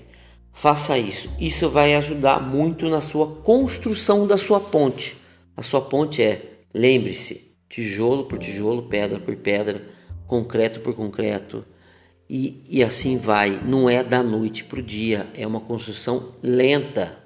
Faça 0.53 0.97
isso. 0.97 1.29
Isso 1.41 1.69
vai 1.69 1.97
ajudar 1.97 2.41
muito 2.41 2.89
na 2.89 3.01
sua 3.01 3.27
construção 3.43 4.27
da 4.27 4.37
sua 4.37 4.61
ponte. 4.61 5.17
A 5.57 5.63
sua 5.63 5.81
ponte 5.81 6.23
é, 6.23 6.61
lembre-se, 6.73 7.57
tijolo 7.69 8.25
por 8.25 8.39
tijolo, 8.39 8.83
pedra 8.85 9.19
por 9.19 9.35
pedra, 9.35 9.83
concreto 10.29 10.81
por 10.81 10.95
concreto. 10.95 11.65
E, 12.31 12.63
e 12.69 12.83
assim 12.85 13.17
vai. 13.17 13.61
Não 13.65 13.91
é 13.91 14.05
da 14.05 14.23
noite 14.23 14.63
para 14.63 14.79
o 14.79 14.83
dia. 14.83 15.27
É 15.35 15.45
uma 15.45 15.61
construção 15.61 16.35
lenta. 16.41 17.19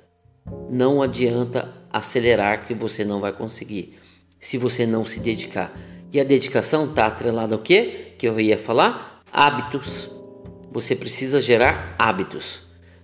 Não 0.71 1.03
adianta 1.03 1.78
acelerar 1.93 2.65
que 2.67 2.75
você 2.75 3.05
não 3.05 3.21
vai 3.21 3.33
conseguir 3.33 3.99
se 4.41 4.57
você 4.57 4.87
não 4.87 5.05
se 5.05 5.21
dedicar. 5.21 5.73
E 6.13 6.21
a 6.21 6.25
dedicação 6.25 6.87
está 6.87 7.07
atrelada 7.07 7.55
ao 7.55 7.61
que? 7.61 8.15
Que 8.17 8.29
eu 8.29 8.39
ia 8.41 8.57
falar? 8.57 9.23
Hábitos. 9.33 10.11
Você 10.73 10.95
precisa 10.95 11.41
gerar 11.41 11.95
hábitos. 11.99 12.61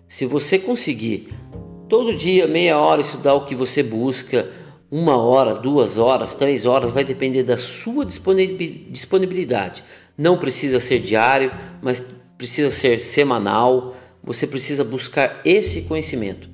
Se 0.08 0.26
você 0.26 0.58
conseguir 0.58 1.34
todo 1.88 2.14
dia, 2.14 2.46
meia 2.46 2.78
hora, 2.78 3.00
estudar 3.00 3.34
o 3.34 3.44
que 3.44 3.54
você 3.54 3.82
busca, 3.82 4.48
uma 4.90 5.16
hora, 5.16 5.54
duas 5.54 5.98
horas, 5.98 6.34
três 6.34 6.66
horas, 6.66 6.92
vai 6.92 7.04
depender 7.04 7.42
da 7.42 7.56
sua 7.56 8.06
disponibilidade. 8.06 9.82
Não 10.16 10.38
precisa 10.38 10.78
ser 10.78 11.00
diário, 11.00 11.50
mas 11.82 12.04
precisa 12.38 12.70
ser 12.70 13.00
semanal. 13.00 13.96
Você 14.22 14.46
precisa 14.46 14.84
buscar 14.84 15.40
esse 15.44 15.82
conhecimento. 15.82 16.48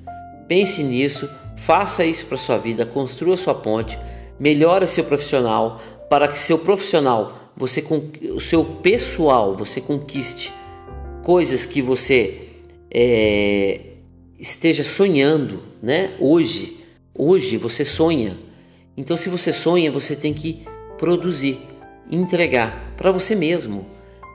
Pense 0.47 0.81
nisso, 0.83 1.29
Faça 1.61 2.03
isso 2.03 2.25
para 2.25 2.37
sua 2.37 2.57
vida, 2.57 2.87
construa 2.87 3.37
sua 3.37 3.53
ponte, 3.53 3.97
melhore 4.39 4.87
seu 4.87 5.03
profissional 5.03 5.79
para 6.09 6.27
que 6.27 6.39
seu 6.39 6.57
profissional, 6.57 7.51
você 7.55 7.85
o 8.33 8.39
seu 8.39 8.65
pessoal, 8.65 9.55
você 9.55 9.79
conquiste 9.79 10.51
coisas 11.23 11.63
que 11.63 11.79
você 11.79 12.49
é, 12.89 13.79
esteja 14.39 14.83
sonhando, 14.83 15.61
né? 15.83 16.15
Hoje, 16.19 16.79
hoje 17.15 17.57
você 17.57 17.85
sonha. 17.85 18.39
Então, 18.97 19.15
se 19.15 19.29
você 19.29 19.53
sonha, 19.53 19.91
você 19.91 20.15
tem 20.15 20.33
que 20.33 20.65
produzir, 20.97 21.59
entregar 22.11 22.95
para 22.97 23.11
você 23.11 23.35
mesmo. 23.35 23.85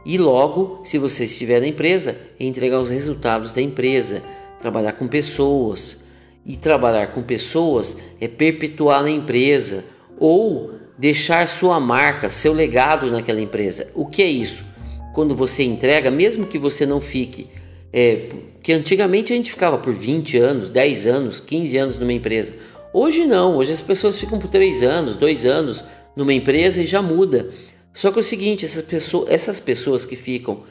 E 0.04 0.16
logo, 0.16 0.80
se 0.84 0.96
você 0.96 1.24
estiver 1.24 1.60
na 1.60 1.66
empresa, 1.66 2.16
entregar 2.38 2.78
os 2.78 2.88
resultados 2.88 3.52
da 3.52 3.60
empresa, 3.60 4.22
trabalhar 4.60 4.92
com 4.92 5.08
pessoas, 5.08 6.05
e 6.46 6.56
trabalhar 6.56 7.08
com 7.08 7.22
pessoas 7.22 7.98
é 8.20 8.28
perpetuar 8.28 9.02
na 9.02 9.10
empresa 9.10 9.84
ou 10.16 10.74
deixar 10.96 11.46
sua 11.48 11.80
marca, 11.80 12.30
seu 12.30 12.52
legado 12.52 13.10
naquela 13.10 13.40
empresa. 13.40 13.88
O 13.94 14.06
que 14.06 14.22
é 14.22 14.30
isso? 14.30 14.64
Quando 15.12 15.34
você 15.34 15.64
entrega, 15.64 16.10
mesmo 16.10 16.46
que 16.46 16.58
você 16.58 16.86
não 16.86 17.00
fique, 17.00 17.48
é, 17.92 18.28
que 18.62 18.72
antigamente 18.72 19.32
a 19.32 19.36
gente 19.36 19.50
ficava 19.50 19.76
por 19.76 19.92
20 19.92 20.38
anos, 20.38 20.70
10 20.70 21.06
anos, 21.06 21.40
15 21.40 21.76
anos 21.76 21.98
numa 21.98 22.12
empresa. 22.12 22.54
Hoje 22.92 23.26
não, 23.26 23.56
hoje 23.56 23.72
as 23.72 23.82
pessoas 23.82 24.18
ficam 24.18 24.38
por 24.38 24.48
3 24.48 24.82
anos, 24.82 25.16
2 25.16 25.44
anos 25.46 25.84
numa 26.14 26.32
empresa 26.32 26.82
e 26.82 26.86
já 26.86 27.02
muda. 27.02 27.50
Só 27.92 28.10
que 28.10 28.18
é 28.18 28.20
o 28.20 28.24
seguinte, 28.24 28.64
essas 28.64 28.84
pessoas, 28.84 29.30
essas 29.30 29.58
pessoas 29.58 30.04
que 30.04 30.16
ficam 30.16 30.62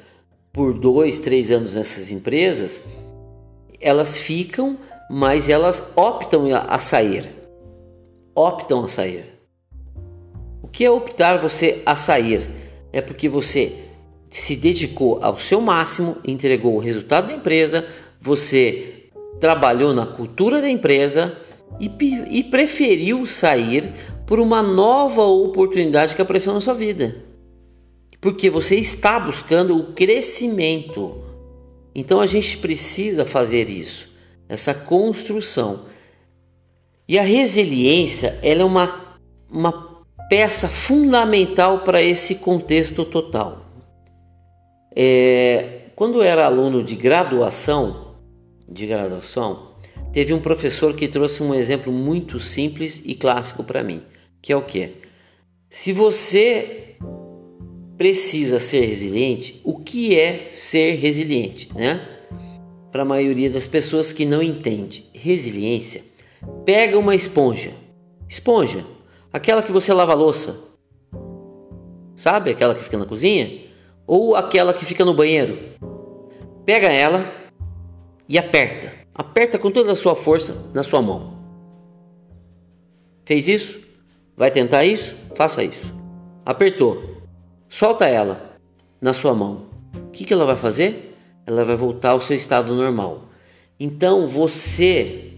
por 0.54 0.74
2, 0.74 1.20
3 1.20 1.52
anos 1.52 1.76
nessas 1.76 2.12
empresas, 2.12 2.84
elas 3.82 4.18
ficam 4.18 4.78
mas 5.10 5.50
elas 5.50 5.94
optam 5.96 6.48
a 6.54 6.78
sair. 6.78 7.30
Optam 8.34 8.84
a 8.84 8.88
sair. 8.88 9.26
O 10.62 10.68
que 10.68 10.84
é 10.84 10.92
optar 10.92 11.38
você 11.38 11.82
a 11.86 11.96
sair? 11.96 12.42
É 12.92 13.02
porque 13.02 13.30
você 13.30 13.84
se 14.30 14.56
dedicou 14.56 15.20
ao 15.22 15.38
seu 15.38 15.62
máximo, 15.62 16.18
entregou 16.26 16.76
o 16.76 16.80
resultado 16.80 17.28
da 17.28 17.34
empresa, 17.34 17.88
você 18.20 19.10
trabalhou 19.40 19.94
na 19.94 20.06
cultura 20.06 20.62
da 20.62 20.70
empresa 20.70 21.38
e, 21.80 21.90
e 22.30 22.44
preferiu 22.44 23.26
sair 23.26 23.92
por 24.26 24.40
uma 24.40 24.64
nova 24.64 25.22
oportunidade 25.22 26.16
que 26.16 26.22
apareceu 26.22 26.54
na 26.54 26.62
sua 26.62 26.74
vida. 26.74 27.24
Porque 28.20 28.50
você 28.50 28.76
está 28.76 29.20
buscando 29.20 29.78
o 29.78 29.94
crescimento. 29.94 31.24
Então 31.94 32.20
a 32.20 32.26
gente 32.26 32.58
precisa 32.58 33.24
fazer 33.24 33.70
isso 33.70 34.15
essa 34.48 34.74
construção. 34.74 35.86
E 37.08 37.20
a 37.20 37.24
resiliência 37.24 38.40
ela 38.42 38.62
é 38.62 38.66
uma, 38.66 39.18
uma 39.50 40.06
peça 40.30 40.68
fundamental 40.68 41.80
para 41.80 42.02
esse 42.02 42.36
contexto 42.36 43.06
total. 43.06 43.66
É, 44.96 45.90
quando 45.96 46.20
eu 46.20 46.24
era 46.24 46.46
aluno 46.46 46.84
de 46.84 46.96
graduação, 46.96 48.16
de 48.68 48.88
graduação, 48.88 49.76
teve 50.12 50.34
um 50.34 50.40
professor 50.40 50.96
que 50.96 51.08
trouxe 51.08 51.44
um 51.44 51.54
exemplo 51.54 51.92
muito 51.92 52.40
simples 52.40 53.02
e 53.06 53.14
clássico 53.14 53.64
para 53.64 53.84
mim, 53.84 54.02
que 54.42 54.52
é 54.52 54.56
o 54.56 54.64
que? 54.64 54.94
Se 55.70 55.92
você 55.92 56.96
precisa 57.98 58.60
ser 58.60 58.86
resiliente, 58.86 59.62
o 59.64 59.80
que 59.80 60.18
é 60.18 60.48
ser 60.52 60.96
resiliente, 60.96 61.70
né? 61.74 62.15
Para 62.96 63.02
a 63.02 63.06
maioria 63.06 63.50
das 63.50 63.68
pessoas 63.68 64.14
que 64.14 64.26
não 64.26 64.42
entende 64.42 65.06
resiliência, 65.14 66.02
pega 66.64 66.98
uma 66.98 67.14
esponja, 67.14 67.74
esponja, 68.30 68.86
aquela 69.34 69.62
que 69.62 69.70
você 69.70 69.92
lava 69.92 70.14
a 70.14 70.16
louça, 70.16 70.58
sabe? 72.16 72.52
Aquela 72.52 72.74
que 72.74 72.82
fica 72.82 72.98
na 72.98 73.06
cozinha 73.06 73.66
ou 74.08 74.34
aquela 74.34 74.74
que 74.74 74.86
fica 74.86 75.04
no 75.04 75.14
banheiro. 75.14 75.60
Pega 76.66 76.88
ela 76.88 77.30
e 78.30 78.38
aperta, 78.38 78.94
aperta 79.14 79.60
com 79.60 79.70
toda 79.70 79.92
a 79.92 79.96
sua 79.98 80.16
força 80.16 80.56
na 80.74 80.82
sua 80.82 81.02
mão. 81.02 81.38
Fez 83.26 83.50
isso? 83.50 83.78
Vai 84.38 84.52
tentar 84.52 84.86
isso? 84.86 85.18
Faça 85.36 85.62
isso. 85.66 85.94
Apertou. 86.46 87.04
Solta 87.68 88.06
ela 88.08 88.58
na 89.02 89.12
sua 89.12 89.36
mão. 89.36 89.66
O 89.96 90.12
que, 90.12 90.24
que 90.24 90.32
ela 90.32 90.46
vai 90.46 90.56
fazer? 90.56 91.15
Ela 91.46 91.64
vai 91.64 91.76
voltar 91.76 92.12
ao 92.12 92.22
seu 92.22 92.36
estado 92.36 92.74
normal. 92.74 93.30
Então 93.80 94.28
você, 94.28 95.34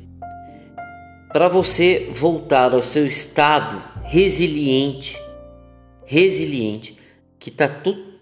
para 1.33 1.47
você 1.47 2.09
voltar 2.13 2.73
ao 2.73 2.81
seu 2.81 3.05
estado 3.05 3.81
resiliente, 4.03 5.21
resiliente, 6.05 6.97
que 7.37 7.49
está 7.49 7.69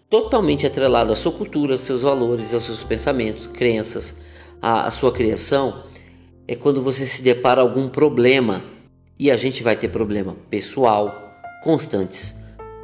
totalmente 0.10 0.65
atrelado 0.65 1.13
à 1.13 1.15
sua 1.15 1.32
cultura, 1.32 1.74
aos 1.74 1.82
seus 1.82 2.01
valores, 2.01 2.54
aos 2.54 2.63
seus 2.63 2.84
pensamentos, 2.84 3.48
crenças, 3.48 4.22
à, 4.62 4.88
à 4.88 4.92
sua 4.92 5.12
criação, 5.12 5.84
é 6.48 6.56
quando 6.56 6.82
você 6.82 7.06
se 7.06 7.22
depara 7.22 7.62
algum 7.62 7.88
problema. 7.89 8.63
E 9.18 9.32
a 9.32 9.38
gente 9.38 9.63
vai 9.63 9.77
ter 9.77 9.89
problema 9.89 10.36
pessoal 10.50 11.34
constantes. 11.63 12.36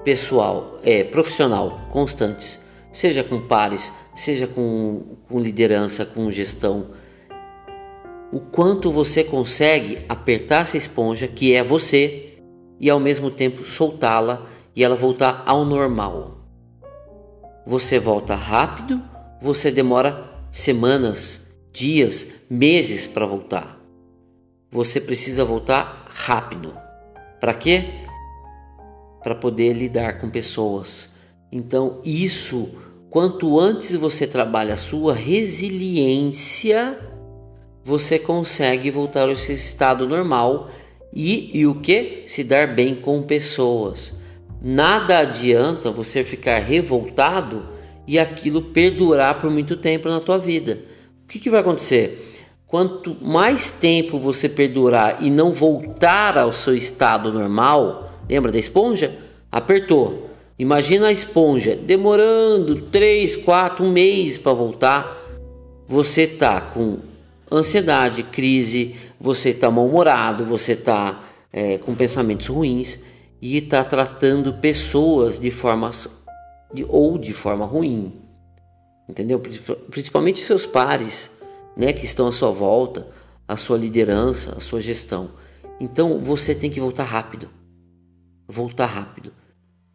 Pessoal, 0.03 0.79
é, 0.83 1.03
profissional 1.03 1.89
constantes, 1.91 2.65
seja 2.91 3.23
com 3.23 3.39
pares, 3.47 3.93
seja 4.15 4.47
com, 4.47 5.17
com 5.27 5.39
liderança, 5.39 6.05
com 6.05 6.29
gestão, 6.31 6.91
o 8.31 8.39
quanto 8.39 8.91
você 8.91 9.23
consegue 9.23 10.05
apertar 10.07 10.61
essa 10.61 10.77
esponja 10.77 11.27
que 11.27 11.53
é 11.53 11.63
você 11.63 12.37
e 12.79 12.89
ao 12.89 12.99
mesmo 12.99 13.29
tempo 13.29 13.63
soltá-la 13.63 14.45
e 14.75 14.83
ela 14.83 14.95
voltar 14.95 15.43
ao 15.45 15.65
normal. 15.65 16.37
Você 17.65 17.99
volta 17.99 18.35
rápido, 18.35 19.01
você 19.41 19.69
demora 19.69 20.29
semanas, 20.51 21.57
dias, 21.71 22.45
meses 22.49 23.05
para 23.05 23.25
voltar. 23.25 23.79
Você 24.71 25.01
precisa 25.01 25.43
voltar 25.43 26.07
rápido. 26.09 26.73
Para 27.39 27.53
quê? 27.53 28.01
para 29.23 29.35
poder 29.35 29.73
lidar 29.73 30.19
com 30.19 30.29
pessoas. 30.29 31.10
Então, 31.51 31.99
isso, 32.03 32.69
quanto 33.09 33.59
antes 33.59 33.93
você 33.95 34.25
trabalha 34.25 34.73
a 34.73 34.77
sua 34.77 35.13
resiliência, 35.13 36.97
você 37.83 38.17
consegue 38.17 38.89
voltar 38.89 39.27
ao 39.27 39.35
seu 39.35 39.55
estado 39.55 40.07
normal 40.07 40.69
e, 41.13 41.57
e 41.57 41.67
o 41.67 41.75
que? 41.75 42.23
Se 42.25 42.43
dar 42.43 42.73
bem 42.73 42.95
com 42.95 43.21
pessoas. 43.23 44.19
Nada 44.61 45.19
adianta 45.19 45.91
você 45.91 46.23
ficar 46.23 46.59
revoltado 46.59 47.67
e 48.07 48.17
aquilo 48.17 48.61
perdurar 48.61 49.39
por 49.39 49.49
muito 49.49 49.75
tempo 49.75 50.07
na 50.07 50.19
tua 50.19 50.37
vida. 50.37 50.79
O 51.23 51.27
que, 51.27 51.39
que 51.39 51.49
vai 51.49 51.61
acontecer? 51.61 52.29
Quanto 52.67 53.17
mais 53.21 53.71
tempo 53.71 54.19
você 54.19 54.47
perdurar 54.47 55.21
e 55.21 55.29
não 55.29 55.51
voltar 55.51 56.37
ao 56.37 56.53
seu 56.53 56.75
estado 56.75 57.33
normal, 57.33 58.11
Lembra 58.31 58.49
da 58.49 58.57
esponja? 58.57 59.13
Apertou. 59.51 60.30
Imagina 60.57 61.07
a 61.07 61.11
esponja 61.11 61.75
demorando 61.75 62.83
3, 62.83 63.35
4, 63.37 63.85
um 63.85 63.91
mês 63.91 64.37
para 64.37 64.53
voltar. 64.53 65.17
Você 65.87 66.27
tá 66.27 66.61
com 66.61 66.99
ansiedade, 67.51 68.23
crise, 68.23 68.95
você 69.19 69.53
tá 69.53 69.69
mal-humorado, 69.69 70.45
você 70.45 70.75
tá 70.75 71.23
é, 71.51 71.77
com 71.77 71.95
pensamentos 71.95 72.47
ruins 72.47 72.99
e 73.41 73.57
está 73.57 73.83
tratando 73.83 74.53
pessoas 74.55 75.39
de 75.39 75.51
formas 75.51 76.23
de, 76.73 76.85
ou 76.87 77.17
de 77.17 77.33
forma 77.33 77.65
ruim, 77.65 78.21
entendeu? 79.09 79.41
Principalmente 79.89 80.39
seus 80.39 80.65
pares, 80.65 81.39
né, 81.75 81.91
que 81.91 82.05
estão 82.05 82.27
à 82.27 82.31
sua 82.31 82.51
volta, 82.51 83.07
a 83.47 83.57
sua 83.57 83.77
liderança, 83.77 84.55
a 84.55 84.59
sua 84.61 84.79
gestão. 84.79 85.31
Então 85.79 86.19
você 86.19 86.55
tem 86.55 86.69
que 86.69 86.79
voltar 86.79 87.03
rápido 87.03 87.49
voltar 88.51 88.87
rápido, 88.87 89.31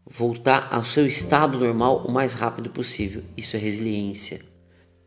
voltar 0.09 0.69
ao 0.71 0.85
seu 0.85 1.07
estado 1.07 1.59
normal 1.59 2.05
o 2.07 2.13
mais 2.13 2.35
rápido 2.35 2.71
possível. 2.71 3.23
Isso 3.37 3.57
é 3.57 3.59
resiliência. 3.59 4.41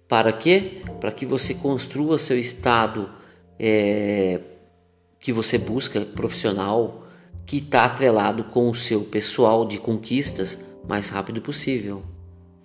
Para 0.07 0.33
quê? 0.33 0.81
Para 0.99 1.11
que 1.11 1.25
você 1.25 1.53
construa 1.53 2.17
seu 2.17 2.37
estado 2.37 3.09
é, 3.57 4.39
que 5.19 5.31
você 5.31 5.57
busca 5.57 6.01
profissional, 6.01 7.07
que 7.45 7.57
está 7.57 7.85
atrelado 7.85 8.43
com 8.45 8.69
o 8.69 8.75
seu 8.75 9.01
pessoal 9.01 9.65
de 9.65 9.77
conquistas 9.77 10.65
mais 10.87 11.09
rápido 11.09 11.41
possível. 11.41 12.03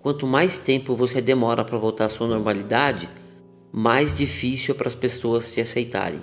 Quanto 0.01 0.27
mais 0.27 0.59
tempo 0.59 0.95
você 0.95 1.21
demora 1.21 1.65
para 1.65 1.79
voltar 1.79 2.07
à 2.07 2.09
sua 2.09 2.27
normalidade, 2.27 3.09
mais 3.73 4.15
difícil 4.15 4.75
é 4.75 4.79
para 4.79 4.89
as 4.89 4.95
pessoas 4.95 5.45
se 5.45 5.61
aceitarem. 5.61 6.21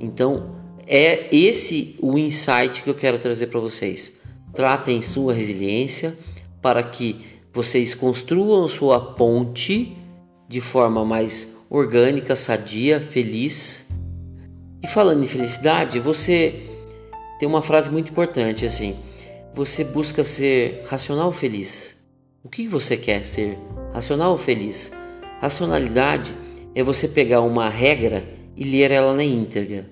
Então, 0.00 0.56
é 0.86 1.34
esse 1.34 1.96
o 2.00 2.18
insight 2.18 2.82
que 2.82 2.90
eu 2.90 2.94
quero 2.94 3.18
trazer 3.18 3.46
para 3.46 3.60
vocês. 3.60 4.19
Tratem 4.52 5.00
sua 5.00 5.32
resiliência 5.32 6.16
para 6.60 6.82
que 6.82 7.24
vocês 7.52 7.94
construam 7.94 8.66
sua 8.68 9.14
ponte 9.14 9.96
de 10.48 10.60
forma 10.60 11.04
mais 11.04 11.66
orgânica, 11.70 12.34
sadia, 12.34 13.00
feliz. 13.00 13.88
E 14.82 14.86
falando 14.86 15.22
em 15.22 15.26
felicidade, 15.26 16.00
você 16.00 16.66
tem 17.38 17.48
uma 17.48 17.62
frase 17.62 17.90
muito 17.90 18.10
importante 18.10 18.66
assim: 18.66 18.96
você 19.54 19.84
busca 19.84 20.24
ser 20.24 20.84
racional 20.88 21.32
feliz? 21.32 21.96
O 22.42 22.48
que 22.48 22.66
você 22.66 22.96
quer 22.96 23.24
ser? 23.24 23.58
Racional 23.92 24.32
ou 24.32 24.38
feliz? 24.38 24.92
Racionalidade 25.40 26.34
é 26.74 26.82
você 26.82 27.08
pegar 27.08 27.40
uma 27.40 27.68
regra 27.68 28.26
e 28.56 28.64
ler 28.64 28.90
ela 28.90 29.14
na 29.14 29.24
íntegra. 29.24 29.90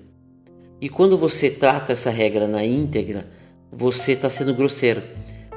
E 0.81 0.89
quando 0.89 1.17
você 1.17 1.49
trata 1.49 1.91
essa 1.91 2.09
regra 2.09 2.47
na 2.47 2.63
íntegra, 2.63 3.29
você 3.71 4.13
está 4.13 4.29
sendo 4.29 4.53
grosseiro. 4.53 5.01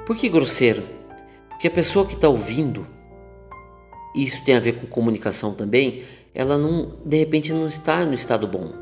Por 0.07 0.16
que 0.16 0.29
grosseiro? 0.29 0.83
Porque 1.48 1.68
a 1.68 1.70
pessoa 1.70 2.07
que 2.07 2.14
está 2.14 2.29
ouvindo, 2.29 2.87
isso 4.16 4.44
tem 4.44 4.55
a 4.55 4.61
ver 4.61 4.72
com 4.75 4.87
comunicação 4.87 5.55
também, 5.55 6.03
ela 6.35 6.59
não, 6.59 6.96
de 7.05 7.18
repente 7.18 7.53
não 7.53 7.66
está 7.66 8.05
no 8.05 8.14
estado 8.14 8.46
bom. 8.46 8.72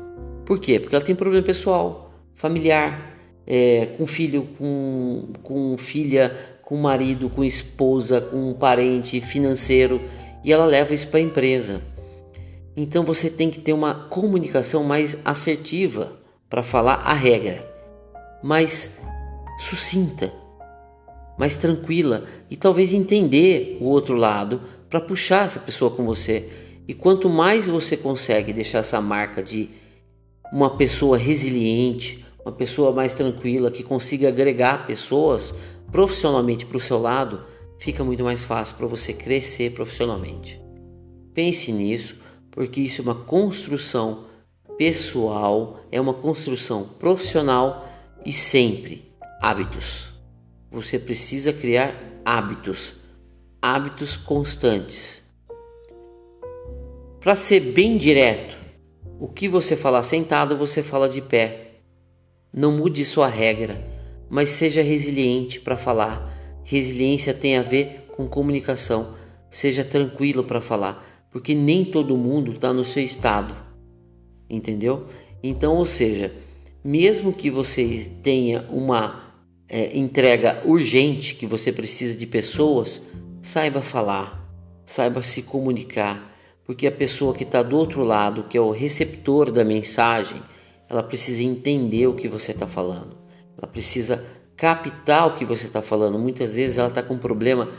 Por 0.45 0.59
quê? 0.59 0.79
Porque 0.79 0.95
ela 0.95 1.03
tem 1.03 1.15
problema 1.15 1.45
pessoal, 1.45 2.11
familiar, 2.33 3.17
é, 3.45 3.87
com 3.97 4.07
filho, 4.07 4.47
com, 4.57 5.29
com 5.43 5.77
filha, 5.77 6.35
com 6.63 6.77
marido, 6.77 7.29
com 7.29 7.43
esposa, 7.43 8.21
com 8.21 8.49
um 8.49 8.53
parente 8.53 9.19
financeiro, 9.21 10.01
e 10.43 10.51
ela 10.51 10.65
leva 10.65 10.93
isso 10.93 11.07
para 11.07 11.19
a 11.19 11.23
empresa. 11.23 11.81
Então 12.75 13.03
você 13.03 13.29
tem 13.29 13.49
que 13.49 13.59
ter 13.59 13.73
uma 13.73 13.93
comunicação 13.93 14.83
mais 14.83 15.19
assertiva 15.25 16.13
para 16.49 16.63
falar 16.63 16.95
a 16.95 17.13
regra, 17.13 17.69
mais 18.41 19.01
sucinta, 19.61 20.33
mais 21.37 21.55
tranquila 21.55 22.25
e 22.49 22.57
talvez 22.57 22.93
entender 22.93 23.77
o 23.79 23.85
outro 23.85 24.15
lado 24.15 24.59
para 24.89 24.99
puxar 24.99 25.45
essa 25.45 25.59
pessoa 25.59 25.91
com 25.91 26.03
você. 26.03 26.49
E 26.87 26.95
quanto 26.95 27.29
mais 27.29 27.67
você 27.67 27.95
consegue 27.95 28.51
deixar 28.51 28.79
essa 28.79 28.99
marca 28.99 29.41
de 29.41 29.69
uma 30.51 30.75
pessoa 30.77 31.15
resiliente, 31.15 32.25
uma 32.43 32.51
pessoa 32.51 32.91
mais 32.91 33.13
tranquila, 33.13 33.69
que 33.69 33.83
consiga 33.83 34.29
agregar 34.29 34.87
pessoas 34.87 35.53
profissionalmente 35.91 36.65
para 36.65 36.77
o 36.77 36.81
seu 36.81 36.99
lado, 36.99 37.43
fica 37.77 38.03
muito 38.03 38.23
mais 38.23 38.43
fácil 38.43 38.75
para 38.77 38.87
você 38.87 39.13
crescer 39.13 39.73
profissionalmente. 39.73 40.59
Pense 41.35 41.71
nisso, 41.71 42.15
porque 42.49 42.81
isso 42.81 43.01
é 43.01 43.03
uma 43.03 43.15
construção 43.15 44.25
pessoal, 44.75 45.81
é 45.91 46.01
uma 46.01 46.15
construção 46.15 46.89
profissional 46.99 47.87
e 48.25 48.33
sempre 48.33 49.10
hábitos. 49.41 50.11
Você 50.69 50.99
precisa 50.99 51.51
criar 51.51 51.95
hábitos, 52.23 52.93
hábitos 53.61 54.15
constantes. 54.15 55.23
Para 57.19 57.35
ser 57.35 57.59
bem 57.59 57.97
direto, 57.97 58.57
o 59.19 59.27
que 59.27 59.49
você 59.49 59.75
falar 59.75 60.03
sentado, 60.03 60.57
você 60.57 60.81
fala 60.81 61.09
de 61.09 61.21
pé. 61.21 61.81
Não 62.53 62.71
mude 62.71 63.03
sua 63.03 63.27
regra, 63.27 63.83
mas 64.29 64.49
seja 64.49 64.81
resiliente 64.81 65.59
para 65.59 65.77
falar. 65.77 66.61
Resiliência 66.63 67.33
tem 67.33 67.57
a 67.57 67.61
ver 67.61 68.07
com 68.15 68.27
comunicação. 68.27 69.15
Seja 69.49 69.83
tranquilo 69.83 70.43
para 70.43 70.61
falar, 70.61 71.27
porque 71.31 71.53
nem 71.53 71.83
todo 71.83 72.17
mundo 72.17 72.53
está 72.53 72.71
no 72.71 72.85
seu 72.85 73.03
estado 73.03 73.71
entendeu? 74.55 75.07
Então, 75.41 75.75
ou 75.75 75.85
seja, 75.85 76.33
mesmo 76.83 77.33
que 77.33 77.49
você 77.49 78.11
tenha 78.21 78.67
uma 78.69 79.30
é, 79.73 79.97
entrega 79.97 80.61
urgente 80.65 81.33
que 81.33 81.47
você 81.47 81.71
precisa 81.71 82.13
de 82.13 82.27
pessoas, 82.27 83.07
saiba 83.41 83.81
falar, 83.81 84.45
saiba 84.85 85.21
se 85.21 85.43
comunicar, 85.43 86.35
porque 86.65 86.85
a 86.85 86.91
pessoa 86.91 87.33
que 87.33 87.43
está 87.43 87.63
do 87.63 87.77
outro 87.77 88.03
lado, 88.03 88.43
que 88.43 88.57
é 88.57 88.61
o 88.61 88.71
receptor 88.71 89.49
da 89.49 89.63
mensagem, 89.63 90.41
ela 90.89 91.01
precisa 91.01 91.41
entender 91.41 92.05
o 92.05 92.15
que 92.15 92.27
você 92.27 92.51
está 92.51 92.67
falando, 92.67 93.15
ela 93.57 93.65
precisa 93.65 94.21
captar 94.57 95.27
o 95.27 95.35
que 95.35 95.45
você 95.45 95.67
está 95.67 95.81
falando. 95.81 96.19
Muitas 96.19 96.55
vezes 96.55 96.77
ela 96.77 96.89
está 96.89 97.01
com 97.01 97.13
um 97.13 97.19
problema 97.19 97.69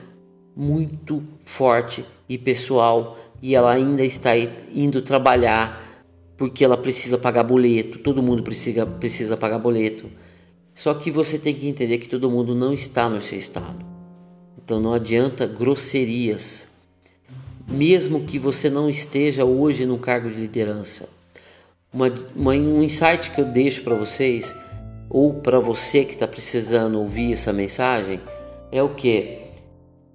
muito 0.57 1.23
forte 1.45 2.07
e 2.27 2.39
pessoal 2.39 3.19
e 3.43 3.55
ela 3.55 3.71
ainda 3.71 4.03
está 4.03 4.31
indo 4.75 5.03
trabalhar 5.03 5.81
porque 6.39 6.65
ela 6.65 6.77
precisa 6.77 7.19
pagar 7.19 7.45
boleto, 7.45 7.99
todo 7.99 8.23
mundo 8.23 8.43
precisa, 8.43 8.87
precisa 8.87 9.37
pagar 9.37 9.59
boleto. 9.59 10.11
Só 10.83 10.93
que 10.95 11.13
você 11.13 11.39
tem 11.39 11.55
que 11.55 11.69
entender 11.69 11.99
que 11.99 12.09
todo 12.09 12.29
mundo 12.29 12.57
não 12.57 12.75
está 12.75 13.09
no 13.09 13.21
seu 13.21 13.39
estado. 13.39 13.87
Então 14.59 14.81
não 14.81 14.93
adianta 14.93 15.47
grosserias, 15.47 16.73
mesmo 17.69 18.25
que 18.25 18.37
você 18.37 18.69
não 18.69 18.91
esteja 18.91 19.45
hoje 19.45 19.87
no 19.87 19.97
cargo 19.97 20.29
de 20.29 20.35
liderança. 20.35 21.09
Uma, 21.93 22.13
uma, 22.35 22.51
um 22.55 22.83
insight 22.83 23.31
que 23.31 23.41
eu 23.41 23.45
deixo 23.45 23.85
para 23.85 23.95
vocês, 23.95 24.53
ou 25.09 25.35
para 25.35 25.61
você 25.61 26.05
que 26.05 26.15
está 26.15 26.27
precisando 26.27 26.99
ouvir 26.99 27.31
essa 27.31 27.53
mensagem, 27.53 28.21
é 28.73 28.83
o 28.83 28.93
que? 28.93 29.39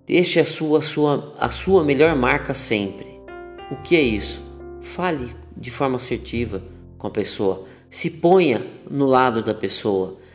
Deixe 0.05 0.37
a 0.37 0.45
sua, 0.45 0.79
a 0.79 0.81
sua, 0.81 1.33
a 1.39 1.49
sua 1.49 1.81
melhor 1.85 2.13
marca 2.13 2.53
sempre. 2.53 3.07
O 3.71 3.77
que 3.77 3.95
é 3.95 4.01
isso? 4.01 4.41
Fale 4.81 5.33
de 5.55 5.71
forma 5.71 5.95
assertiva 5.95 6.61
com 6.97 7.07
a 7.07 7.11
pessoa. 7.11 7.65
Se 7.89 8.19
ponha 8.19 8.67
no 8.91 9.05
lado 9.05 9.41
da 9.41 9.53
pessoa. 9.53 10.26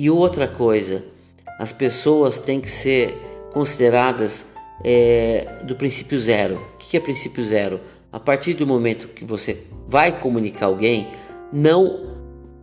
E 0.00 0.08
outra 0.08 0.46
coisa, 0.46 1.04
as 1.58 1.72
pessoas 1.72 2.40
têm 2.40 2.60
que 2.60 2.70
ser 2.70 3.20
consideradas 3.52 4.52
é, 4.84 5.58
do 5.64 5.74
princípio 5.74 6.16
zero. 6.16 6.54
O 6.74 6.78
que 6.78 6.96
é 6.96 7.00
princípio 7.00 7.42
zero? 7.42 7.80
A 8.12 8.20
partir 8.20 8.54
do 8.54 8.64
momento 8.64 9.08
que 9.08 9.24
você 9.24 9.66
vai 9.88 10.20
comunicar 10.20 10.66
alguém, 10.66 11.08
não 11.52 12.14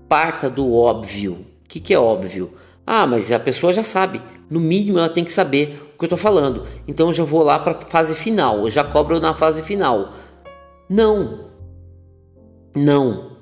parta 0.07 0.49
do 0.49 0.73
óbvio. 0.73 1.45
O 1.65 1.67
que 1.67 1.93
é 1.93 1.99
óbvio? 1.99 2.53
Ah, 2.87 3.05
mas 3.05 3.29
a 3.33 3.39
pessoa 3.39 3.73
já 3.73 3.83
sabe. 3.83 4.21
No 4.49 4.61
mínimo, 4.61 4.97
ela 4.97 5.09
tem 5.09 5.25
que 5.25 5.33
saber 5.33 5.77
o 5.93 5.97
que 5.97 6.05
eu 6.05 6.07
estou 6.07 6.17
falando. 6.17 6.65
Então, 6.87 7.07
eu 7.07 7.13
já 7.13 7.25
vou 7.25 7.43
lá 7.43 7.59
para 7.59 7.77
a 7.77 7.81
fase 7.81 8.15
final. 8.15 8.59
Eu 8.59 8.69
já 8.69 8.81
cobro 8.81 9.19
na 9.19 9.33
fase 9.33 9.61
final. 9.61 10.13
Não, 10.89 11.49
não. 12.73 13.35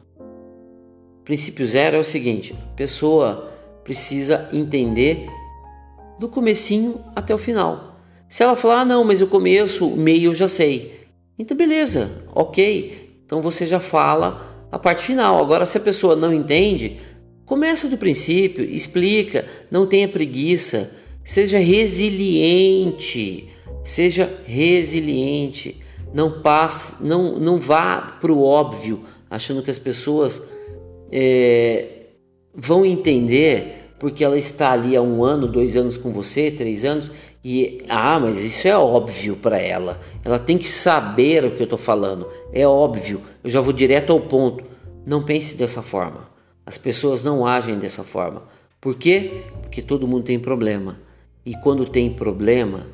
Princípio 1.23 1.63
zero 1.63 1.97
é 1.97 1.99
o 1.99 2.03
seguinte: 2.03 2.57
a 2.71 2.75
pessoa 2.75 3.52
precisa 3.83 4.49
entender 4.51 5.27
do 6.19 6.27
comecinho 6.27 6.99
até 7.15 7.33
o 7.33 7.37
final. 7.37 7.99
Se 8.29 8.41
ela 8.41 8.55
falar, 8.55 8.81
ah, 8.81 8.85
não, 8.85 9.03
mas 9.03 9.21
o 9.21 9.27
começo, 9.27 9.87
o 9.87 9.97
meio 9.97 10.31
eu 10.31 10.33
já 10.33 10.47
sei. 10.47 11.07
Então, 11.37 11.55
beleza, 11.55 12.23
ok. 12.33 13.21
Então 13.25 13.41
você 13.41 13.65
já 13.65 13.79
fala 13.79 14.67
a 14.71 14.79
parte 14.79 15.03
final. 15.03 15.39
Agora, 15.39 15.65
se 15.65 15.77
a 15.77 15.81
pessoa 15.81 16.15
não 16.15 16.33
entende, 16.33 16.99
começa 17.45 17.87
do 17.87 17.97
princípio, 17.97 18.63
explica, 18.63 19.45
não 19.69 19.85
tenha 19.85 20.07
preguiça, 20.07 20.95
seja 21.23 21.59
resiliente, 21.59 23.49
seja 23.83 24.31
resiliente. 24.45 25.79
Não 26.13 26.41
passe, 26.41 27.03
não, 27.03 27.39
não 27.39 27.59
vá 27.59 28.17
para 28.21 28.31
o 28.31 28.43
óbvio, 28.43 29.03
achando 29.29 29.63
que 29.63 29.71
as 29.71 29.79
pessoas 29.79 30.41
é, 31.11 32.02
vão 32.53 32.85
entender 32.85 33.93
porque 33.99 34.23
ela 34.23 34.37
está 34.37 34.71
ali 34.71 34.95
há 34.95 35.01
um 35.01 35.23
ano, 35.23 35.47
dois 35.47 35.77
anos 35.77 35.95
com 35.95 36.11
você, 36.11 36.51
três 36.51 36.83
anos, 36.83 37.09
e 37.43 37.81
ah, 37.87 38.19
mas 38.19 38.41
isso 38.41 38.67
é 38.67 38.77
óbvio 38.77 39.35
para 39.35 39.57
ela. 39.57 39.99
Ela 40.23 40.37
tem 40.37 40.57
que 40.57 40.67
saber 40.67 41.45
o 41.45 41.51
que 41.51 41.61
eu 41.61 41.65
estou 41.65 41.79
falando. 41.79 42.27
É 42.51 42.67
óbvio. 42.67 43.21
Eu 43.43 43.49
já 43.49 43.61
vou 43.61 43.73
direto 43.73 44.11
ao 44.11 44.19
ponto. 44.19 44.63
Não 45.05 45.23
pense 45.23 45.55
dessa 45.55 45.81
forma. 45.81 46.29
As 46.65 46.77
pessoas 46.77 47.23
não 47.23 47.45
agem 47.45 47.79
dessa 47.79 48.03
forma. 48.03 48.43
Por 48.79 48.95
quê? 48.95 49.43
Porque 49.61 49.81
todo 49.81 50.07
mundo 50.07 50.23
tem 50.23 50.39
problema. 50.39 50.99
E 51.45 51.55
quando 51.55 51.85
tem 51.85 52.09
problema, 52.09 52.87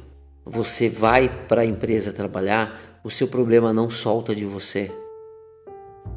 você 0.44 0.90
vai 0.90 1.30
para 1.48 1.62
a 1.62 1.66
empresa 1.66 2.12
trabalhar, 2.12 3.02
o 3.04 3.10
seu 3.12 3.28
problema 3.28 3.72
não 3.72 3.90
solta 3.90 4.34
de 4.34 4.46
você. 4.46 4.92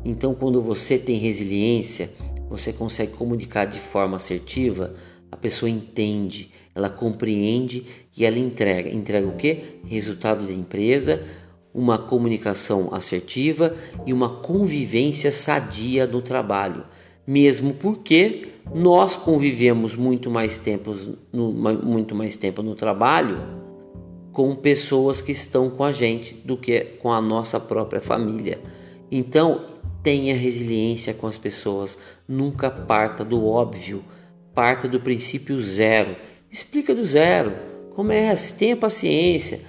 Então, 0.04 0.34
quando 0.34 0.60
você 0.60 0.98
tem 0.98 1.16
resiliência, 1.16 2.10
você 2.52 2.70
consegue 2.70 3.12
comunicar 3.12 3.64
de 3.64 3.78
forma 3.78 4.16
assertiva, 4.16 4.94
a 5.30 5.36
pessoa 5.38 5.70
entende, 5.70 6.50
ela 6.74 6.90
compreende 6.90 7.86
e 8.14 8.26
ela 8.26 8.38
entrega. 8.38 8.90
Entrega 8.90 9.26
o 9.26 9.36
que? 9.36 9.80
Resultado 9.86 10.46
da 10.46 10.52
empresa, 10.52 11.22
uma 11.72 11.96
comunicação 11.96 12.92
assertiva 12.92 13.74
e 14.04 14.12
uma 14.12 14.28
convivência 14.28 15.32
sadia 15.32 16.06
no 16.06 16.20
trabalho. 16.20 16.84
Mesmo 17.26 17.72
porque 17.72 18.48
nós 18.74 19.16
convivemos 19.16 19.96
muito 19.96 20.30
mais, 20.30 20.58
tempos 20.58 21.08
no, 21.32 21.52
muito 21.52 22.14
mais 22.14 22.36
tempo 22.36 22.62
no 22.62 22.74
trabalho 22.74 23.40
com 24.30 24.54
pessoas 24.54 25.22
que 25.22 25.32
estão 25.32 25.70
com 25.70 25.84
a 25.84 25.92
gente 25.92 26.34
do 26.34 26.58
que 26.58 26.80
com 27.00 27.10
a 27.10 27.20
nossa 27.20 27.58
própria 27.58 28.00
família. 28.00 28.60
Então, 29.10 29.71
tenha 30.02 30.34
resiliência 30.34 31.14
com 31.14 31.26
as 31.26 31.38
pessoas, 31.38 31.96
nunca 32.26 32.70
parta 32.70 33.24
do 33.24 33.46
óbvio, 33.46 34.04
parta 34.54 34.88
do 34.88 35.00
princípio 35.00 35.60
zero. 35.62 36.16
Explica 36.50 36.94
do 36.94 37.04
zero, 37.04 37.54
comece, 37.94 38.54
tenha 38.54 38.76
paciência, 38.76 39.60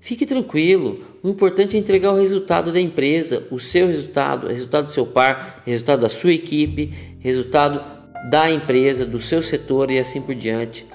fique 0.00 0.26
tranquilo. 0.26 1.04
O 1.22 1.28
importante 1.28 1.76
é 1.76 1.80
entregar 1.80 2.12
o 2.12 2.18
resultado 2.18 2.72
da 2.72 2.80
empresa, 2.80 3.46
o 3.50 3.58
seu 3.58 3.86
resultado, 3.86 4.46
o 4.46 4.50
resultado 4.50 4.86
do 4.86 4.92
seu 4.92 5.06
par, 5.06 5.62
resultado 5.64 6.00
da 6.00 6.08
sua 6.08 6.32
equipe, 6.32 6.92
resultado 7.20 7.98
da 8.28 8.50
empresa, 8.50 9.06
do 9.06 9.20
seu 9.20 9.42
setor 9.42 9.90
e 9.90 9.98
assim 9.98 10.20
por 10.20 10.34
diante. 10.34 10.86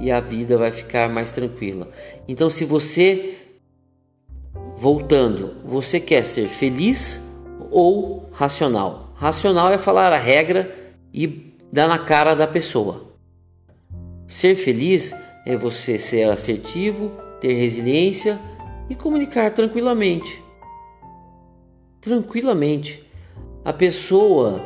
E 0.00 0.10
a 0.10 0.18
vida 0.18 0.56
vai 0.56 0.70
ficar 0.70 1.08
mais 1.08 1.30
tranquila. 1.30 1.88
Então, 2.26 2.50
se 2.50 2.64
você, 2.64 3.36
voltando, 4.76 5.56
você 5.64 6.00
quer 6.00 6.24
ser 6.24 6.48
feliz, 6.48 7.23
ou 7.70 8.28
racional. 8.32 9.12
Racional 9.14 9.72
é 9.72 9.78
falar 9.78 10.12
a 10.12 10.18
regra 10.18 10.74
e 11.12 11.54
dar 11.72 11.88
na 11.88 11.98
cara 11.98 12.34
da 12.34 12.46
pessoa. 12.46 13.14
Ser 14.26 14.54
feliz 14.54 15.14
é 15.46 15.56
você 15.56 15.98
ser 15.98 16.28
assertivo, 16.28 17.10
ter 17.40 17.54
resiliência 17.54 18.38
e 18.88 18.94
comunicar 18.94 19.50
tranquilamente. 19.50 20.42
Tranquilamente. 22.00 23.04
A 23.64 23.72
pessoa, 23.72 24.64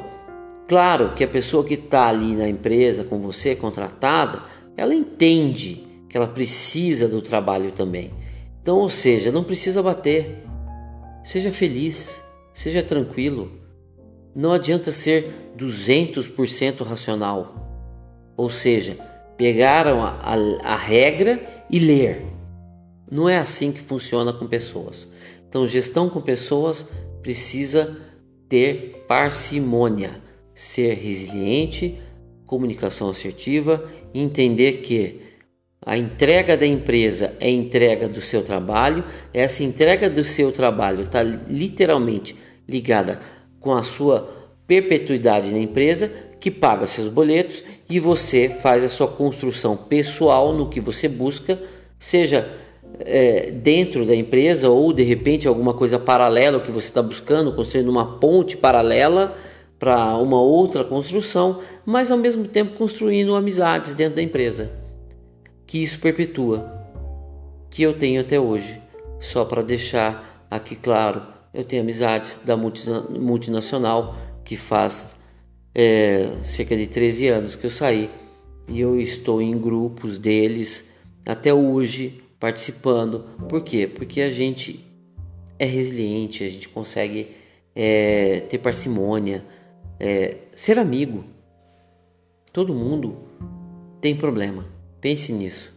claro 0.69 1.15
que 1.15 1.25
a 1.25 1.29
pessoa 1.29 1.65
que 1.65 1.75
está 1.75 2.09
ali 2.09 2.35
na 2.35 2.49
empresa 2.49 3.05
com 3.05 3.21
você, 3.21 3.55
contratada, 3.55 4.43
ela 4.77 4.95
entende 4.95 5.87
que 6.09 6.17
ela 6.17 6.29
precisa 6.29 7.09
do 7.09 7.21
trabalho 7.21 7.71
também. 7.71 8.13
Então, 8.63 8.79
ou 8.79 8.89
seja, 8.89 9.31
não 9.31 9.45
precisa 9.45 9.83
bater. 9.83 10.45
Seja 11.23 11.51
feliz. 11.51 12.23
Seja 12.59 12.83
tranquilo. 12.83 13.53
Não 14.35 14.53
adianta 14.53 14.91
ser 14.91 15.53
200% 15.57 16.85
racional. 16.85 17.55
Ou 18.37 18.51
seja, 18.51 18.99
pegar 19.37 19.87
a, 19.87 19.93
a, 19.93 20.35
a 20.65 20.77
regra 20.77 21.41
e 21.71 21.79
ler. 21.79 22.27
Não 23.09 23.29
é 23.29 23.39
assim 23.39 23.71
que 23.71 23.81
funciona 23.81 24.33
com 24.33 24.49
pessoas. 24.49 25.07
Então, 25.49 25.69
gestão 25.69 26.11
com 26.11 26.21
pessoas 26.21 26.85
precisa 27.23 27.97
ter 28.49 29.05
parcimônia, 29.07 30.21
ser 30.53 30.95
resiliente, 30.95 31.97
comunicação 32.45 33.09
assertiva, 33.09 33.89
entender 34.13 34.79
que 34.79 35.21
a 35.89 35.97
entrega 35.97 36.55
da 36.55 36.67
empresa 36.67 37.35
é 37.41 37.49
entrega 37.49 38.07
do 38.07 38.21
seu 38.21 38.43
trabalho, 38.43 39.03
essa 39.33 39.65
entrega 39.65 40.11
do 40.11 40.23
seu 40.23 40.53
trabalho 40.53 41.05
está 41.05 41.23
literalmente 41.23 42.37
ligada 42.69 43.19
com 43.59 43.73
a 43.73 43.83
sua 43.83 44.29
perpetuidade 44.67 45.51
na 45.51 45.57
empresa, 45.57 46.13
que 46.39 46.51
paga 46.51 46.85
seus 46.85 47.09
boletos 47.09 47.65
e 47.89 47.99
você 47.99 48.51
faz 48.51 48.85
a 48.85 48.89
sua 48.91 49.09
construção 49.09 49.79
pessoal 49.79 50.53
no 50.53 50.69
que 50.69 50.79
você 50.79 51.09
busca, 51.09 51.59
seja 51.99 52.47
é, 53.01 53.51
dentro 53.51 54.05
da 54.05 54.15
empresa 54.15 54.69
ou 54.69 54.93
de 54.93 55.05
repente 55.05 55.49
alguma 55.49 55.73
coisa 55.73 55.99
paralela 55.99 56.61
que 56.61 56.71
você 56.71 56.89
está 56.89 57.01
buscando, 57.01 57.55
construindo 57.55 57.89
uma 57.89 58.19
ponte 58.19 58.59
paralela 58.59 59.35
para 59.79 60.19
uma 60.19 60.39
outra 60.39 60.85
construção, 60.85 61.61
mas 61.87 62.11
ao 62.11 62.19
mesmo 62.19 62.47
tempo 62.47 62.77
construindo 62.77 63.35
amizades 63.35 63.95
dentro 63.95 64.17
da 64.17 64.23
empresa. 64.23 64.87
Que 65.69 65.81
isso 65.81 66.01
perpetua, 66.01 66.69
que 67.71 67.83
eu 67.83 67.97
tenho 67.97 68.21
até 68.21 68.41
hoje, 68.41 68.83
só 69.21 69.45
para 69.45 69.63
deixar 69.63 70.45
aqui 70.51 70.75
claro 70.75 71.39
eu 71.53 71.65
tenho 71.65 71.83
amizades 71.83 72.41
da 72.45 72.57
multinacional 72.57 74.15
que 74.45 74.57
faz 74.57 75.17
é, 75.75 76.37
cerca 76.43 76.77
de 76.77 76.87
13 76.87 77.29
anos 77.29 77.57
que 77.57 77.67
eu 77.67 77.71
saí 77.71 78.11
e 78.69 78.81
eu 78.81 79.01
estou 79.01 79.41
em 79.41 79.59
grupos 79.59 80.19
deles 80.19 80.93
até 81.27 81.53
hoje 81.53 82.23
participando. 82.39 83.25
Por 83.49 83.63
quê? 83.63 83.87
Porque 83.87 84.21
a 84.21 84.31
gente 84.31 84.85
é 85.59 85.65
resiliente, 85.65 86.45
a 86.45 86.49
gente 86.49 86.69
consegue 86.69 87.35
é, 87.75 88.41
ter 88.41 88.59
parcimônia, 88.59 89.45
é, 89.99 90.37
ser 90.55 90.79
amigo. 90.79 91.25
Todo 92.53 92.75
mundo 92.75 93.17
tem 94.01 94.15
problema. 94.15 94.78
Pense 95.01 95.33
nisso. 95.33 95.73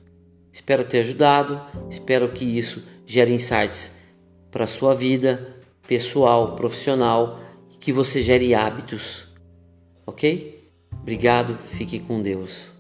Espero 0.52 0.84
ter 0.84 1.00
ajudado, 1.00 1.62
espero 1.90 2.30
que 2.30 2.46
isso 2.46 2.84
gere 3.06 3.34
insights 3.34 3.94
para 4.50 4.66
a 4.66 4.68
sua 4.68 4.94
vida 4.94 5.56
pessoal, 5.88 6.56
profissional, 6.56 7.40
que 7.82 7.92
você 7.92 8.22
gere 8.22 8.54
hábitos. 8.54 9.28
Ok? 10.06 10.72
Obrigado, 11.02 11.58
fique 11.66 12.00
com 12.00 12.22
Deus. 12.22 12.71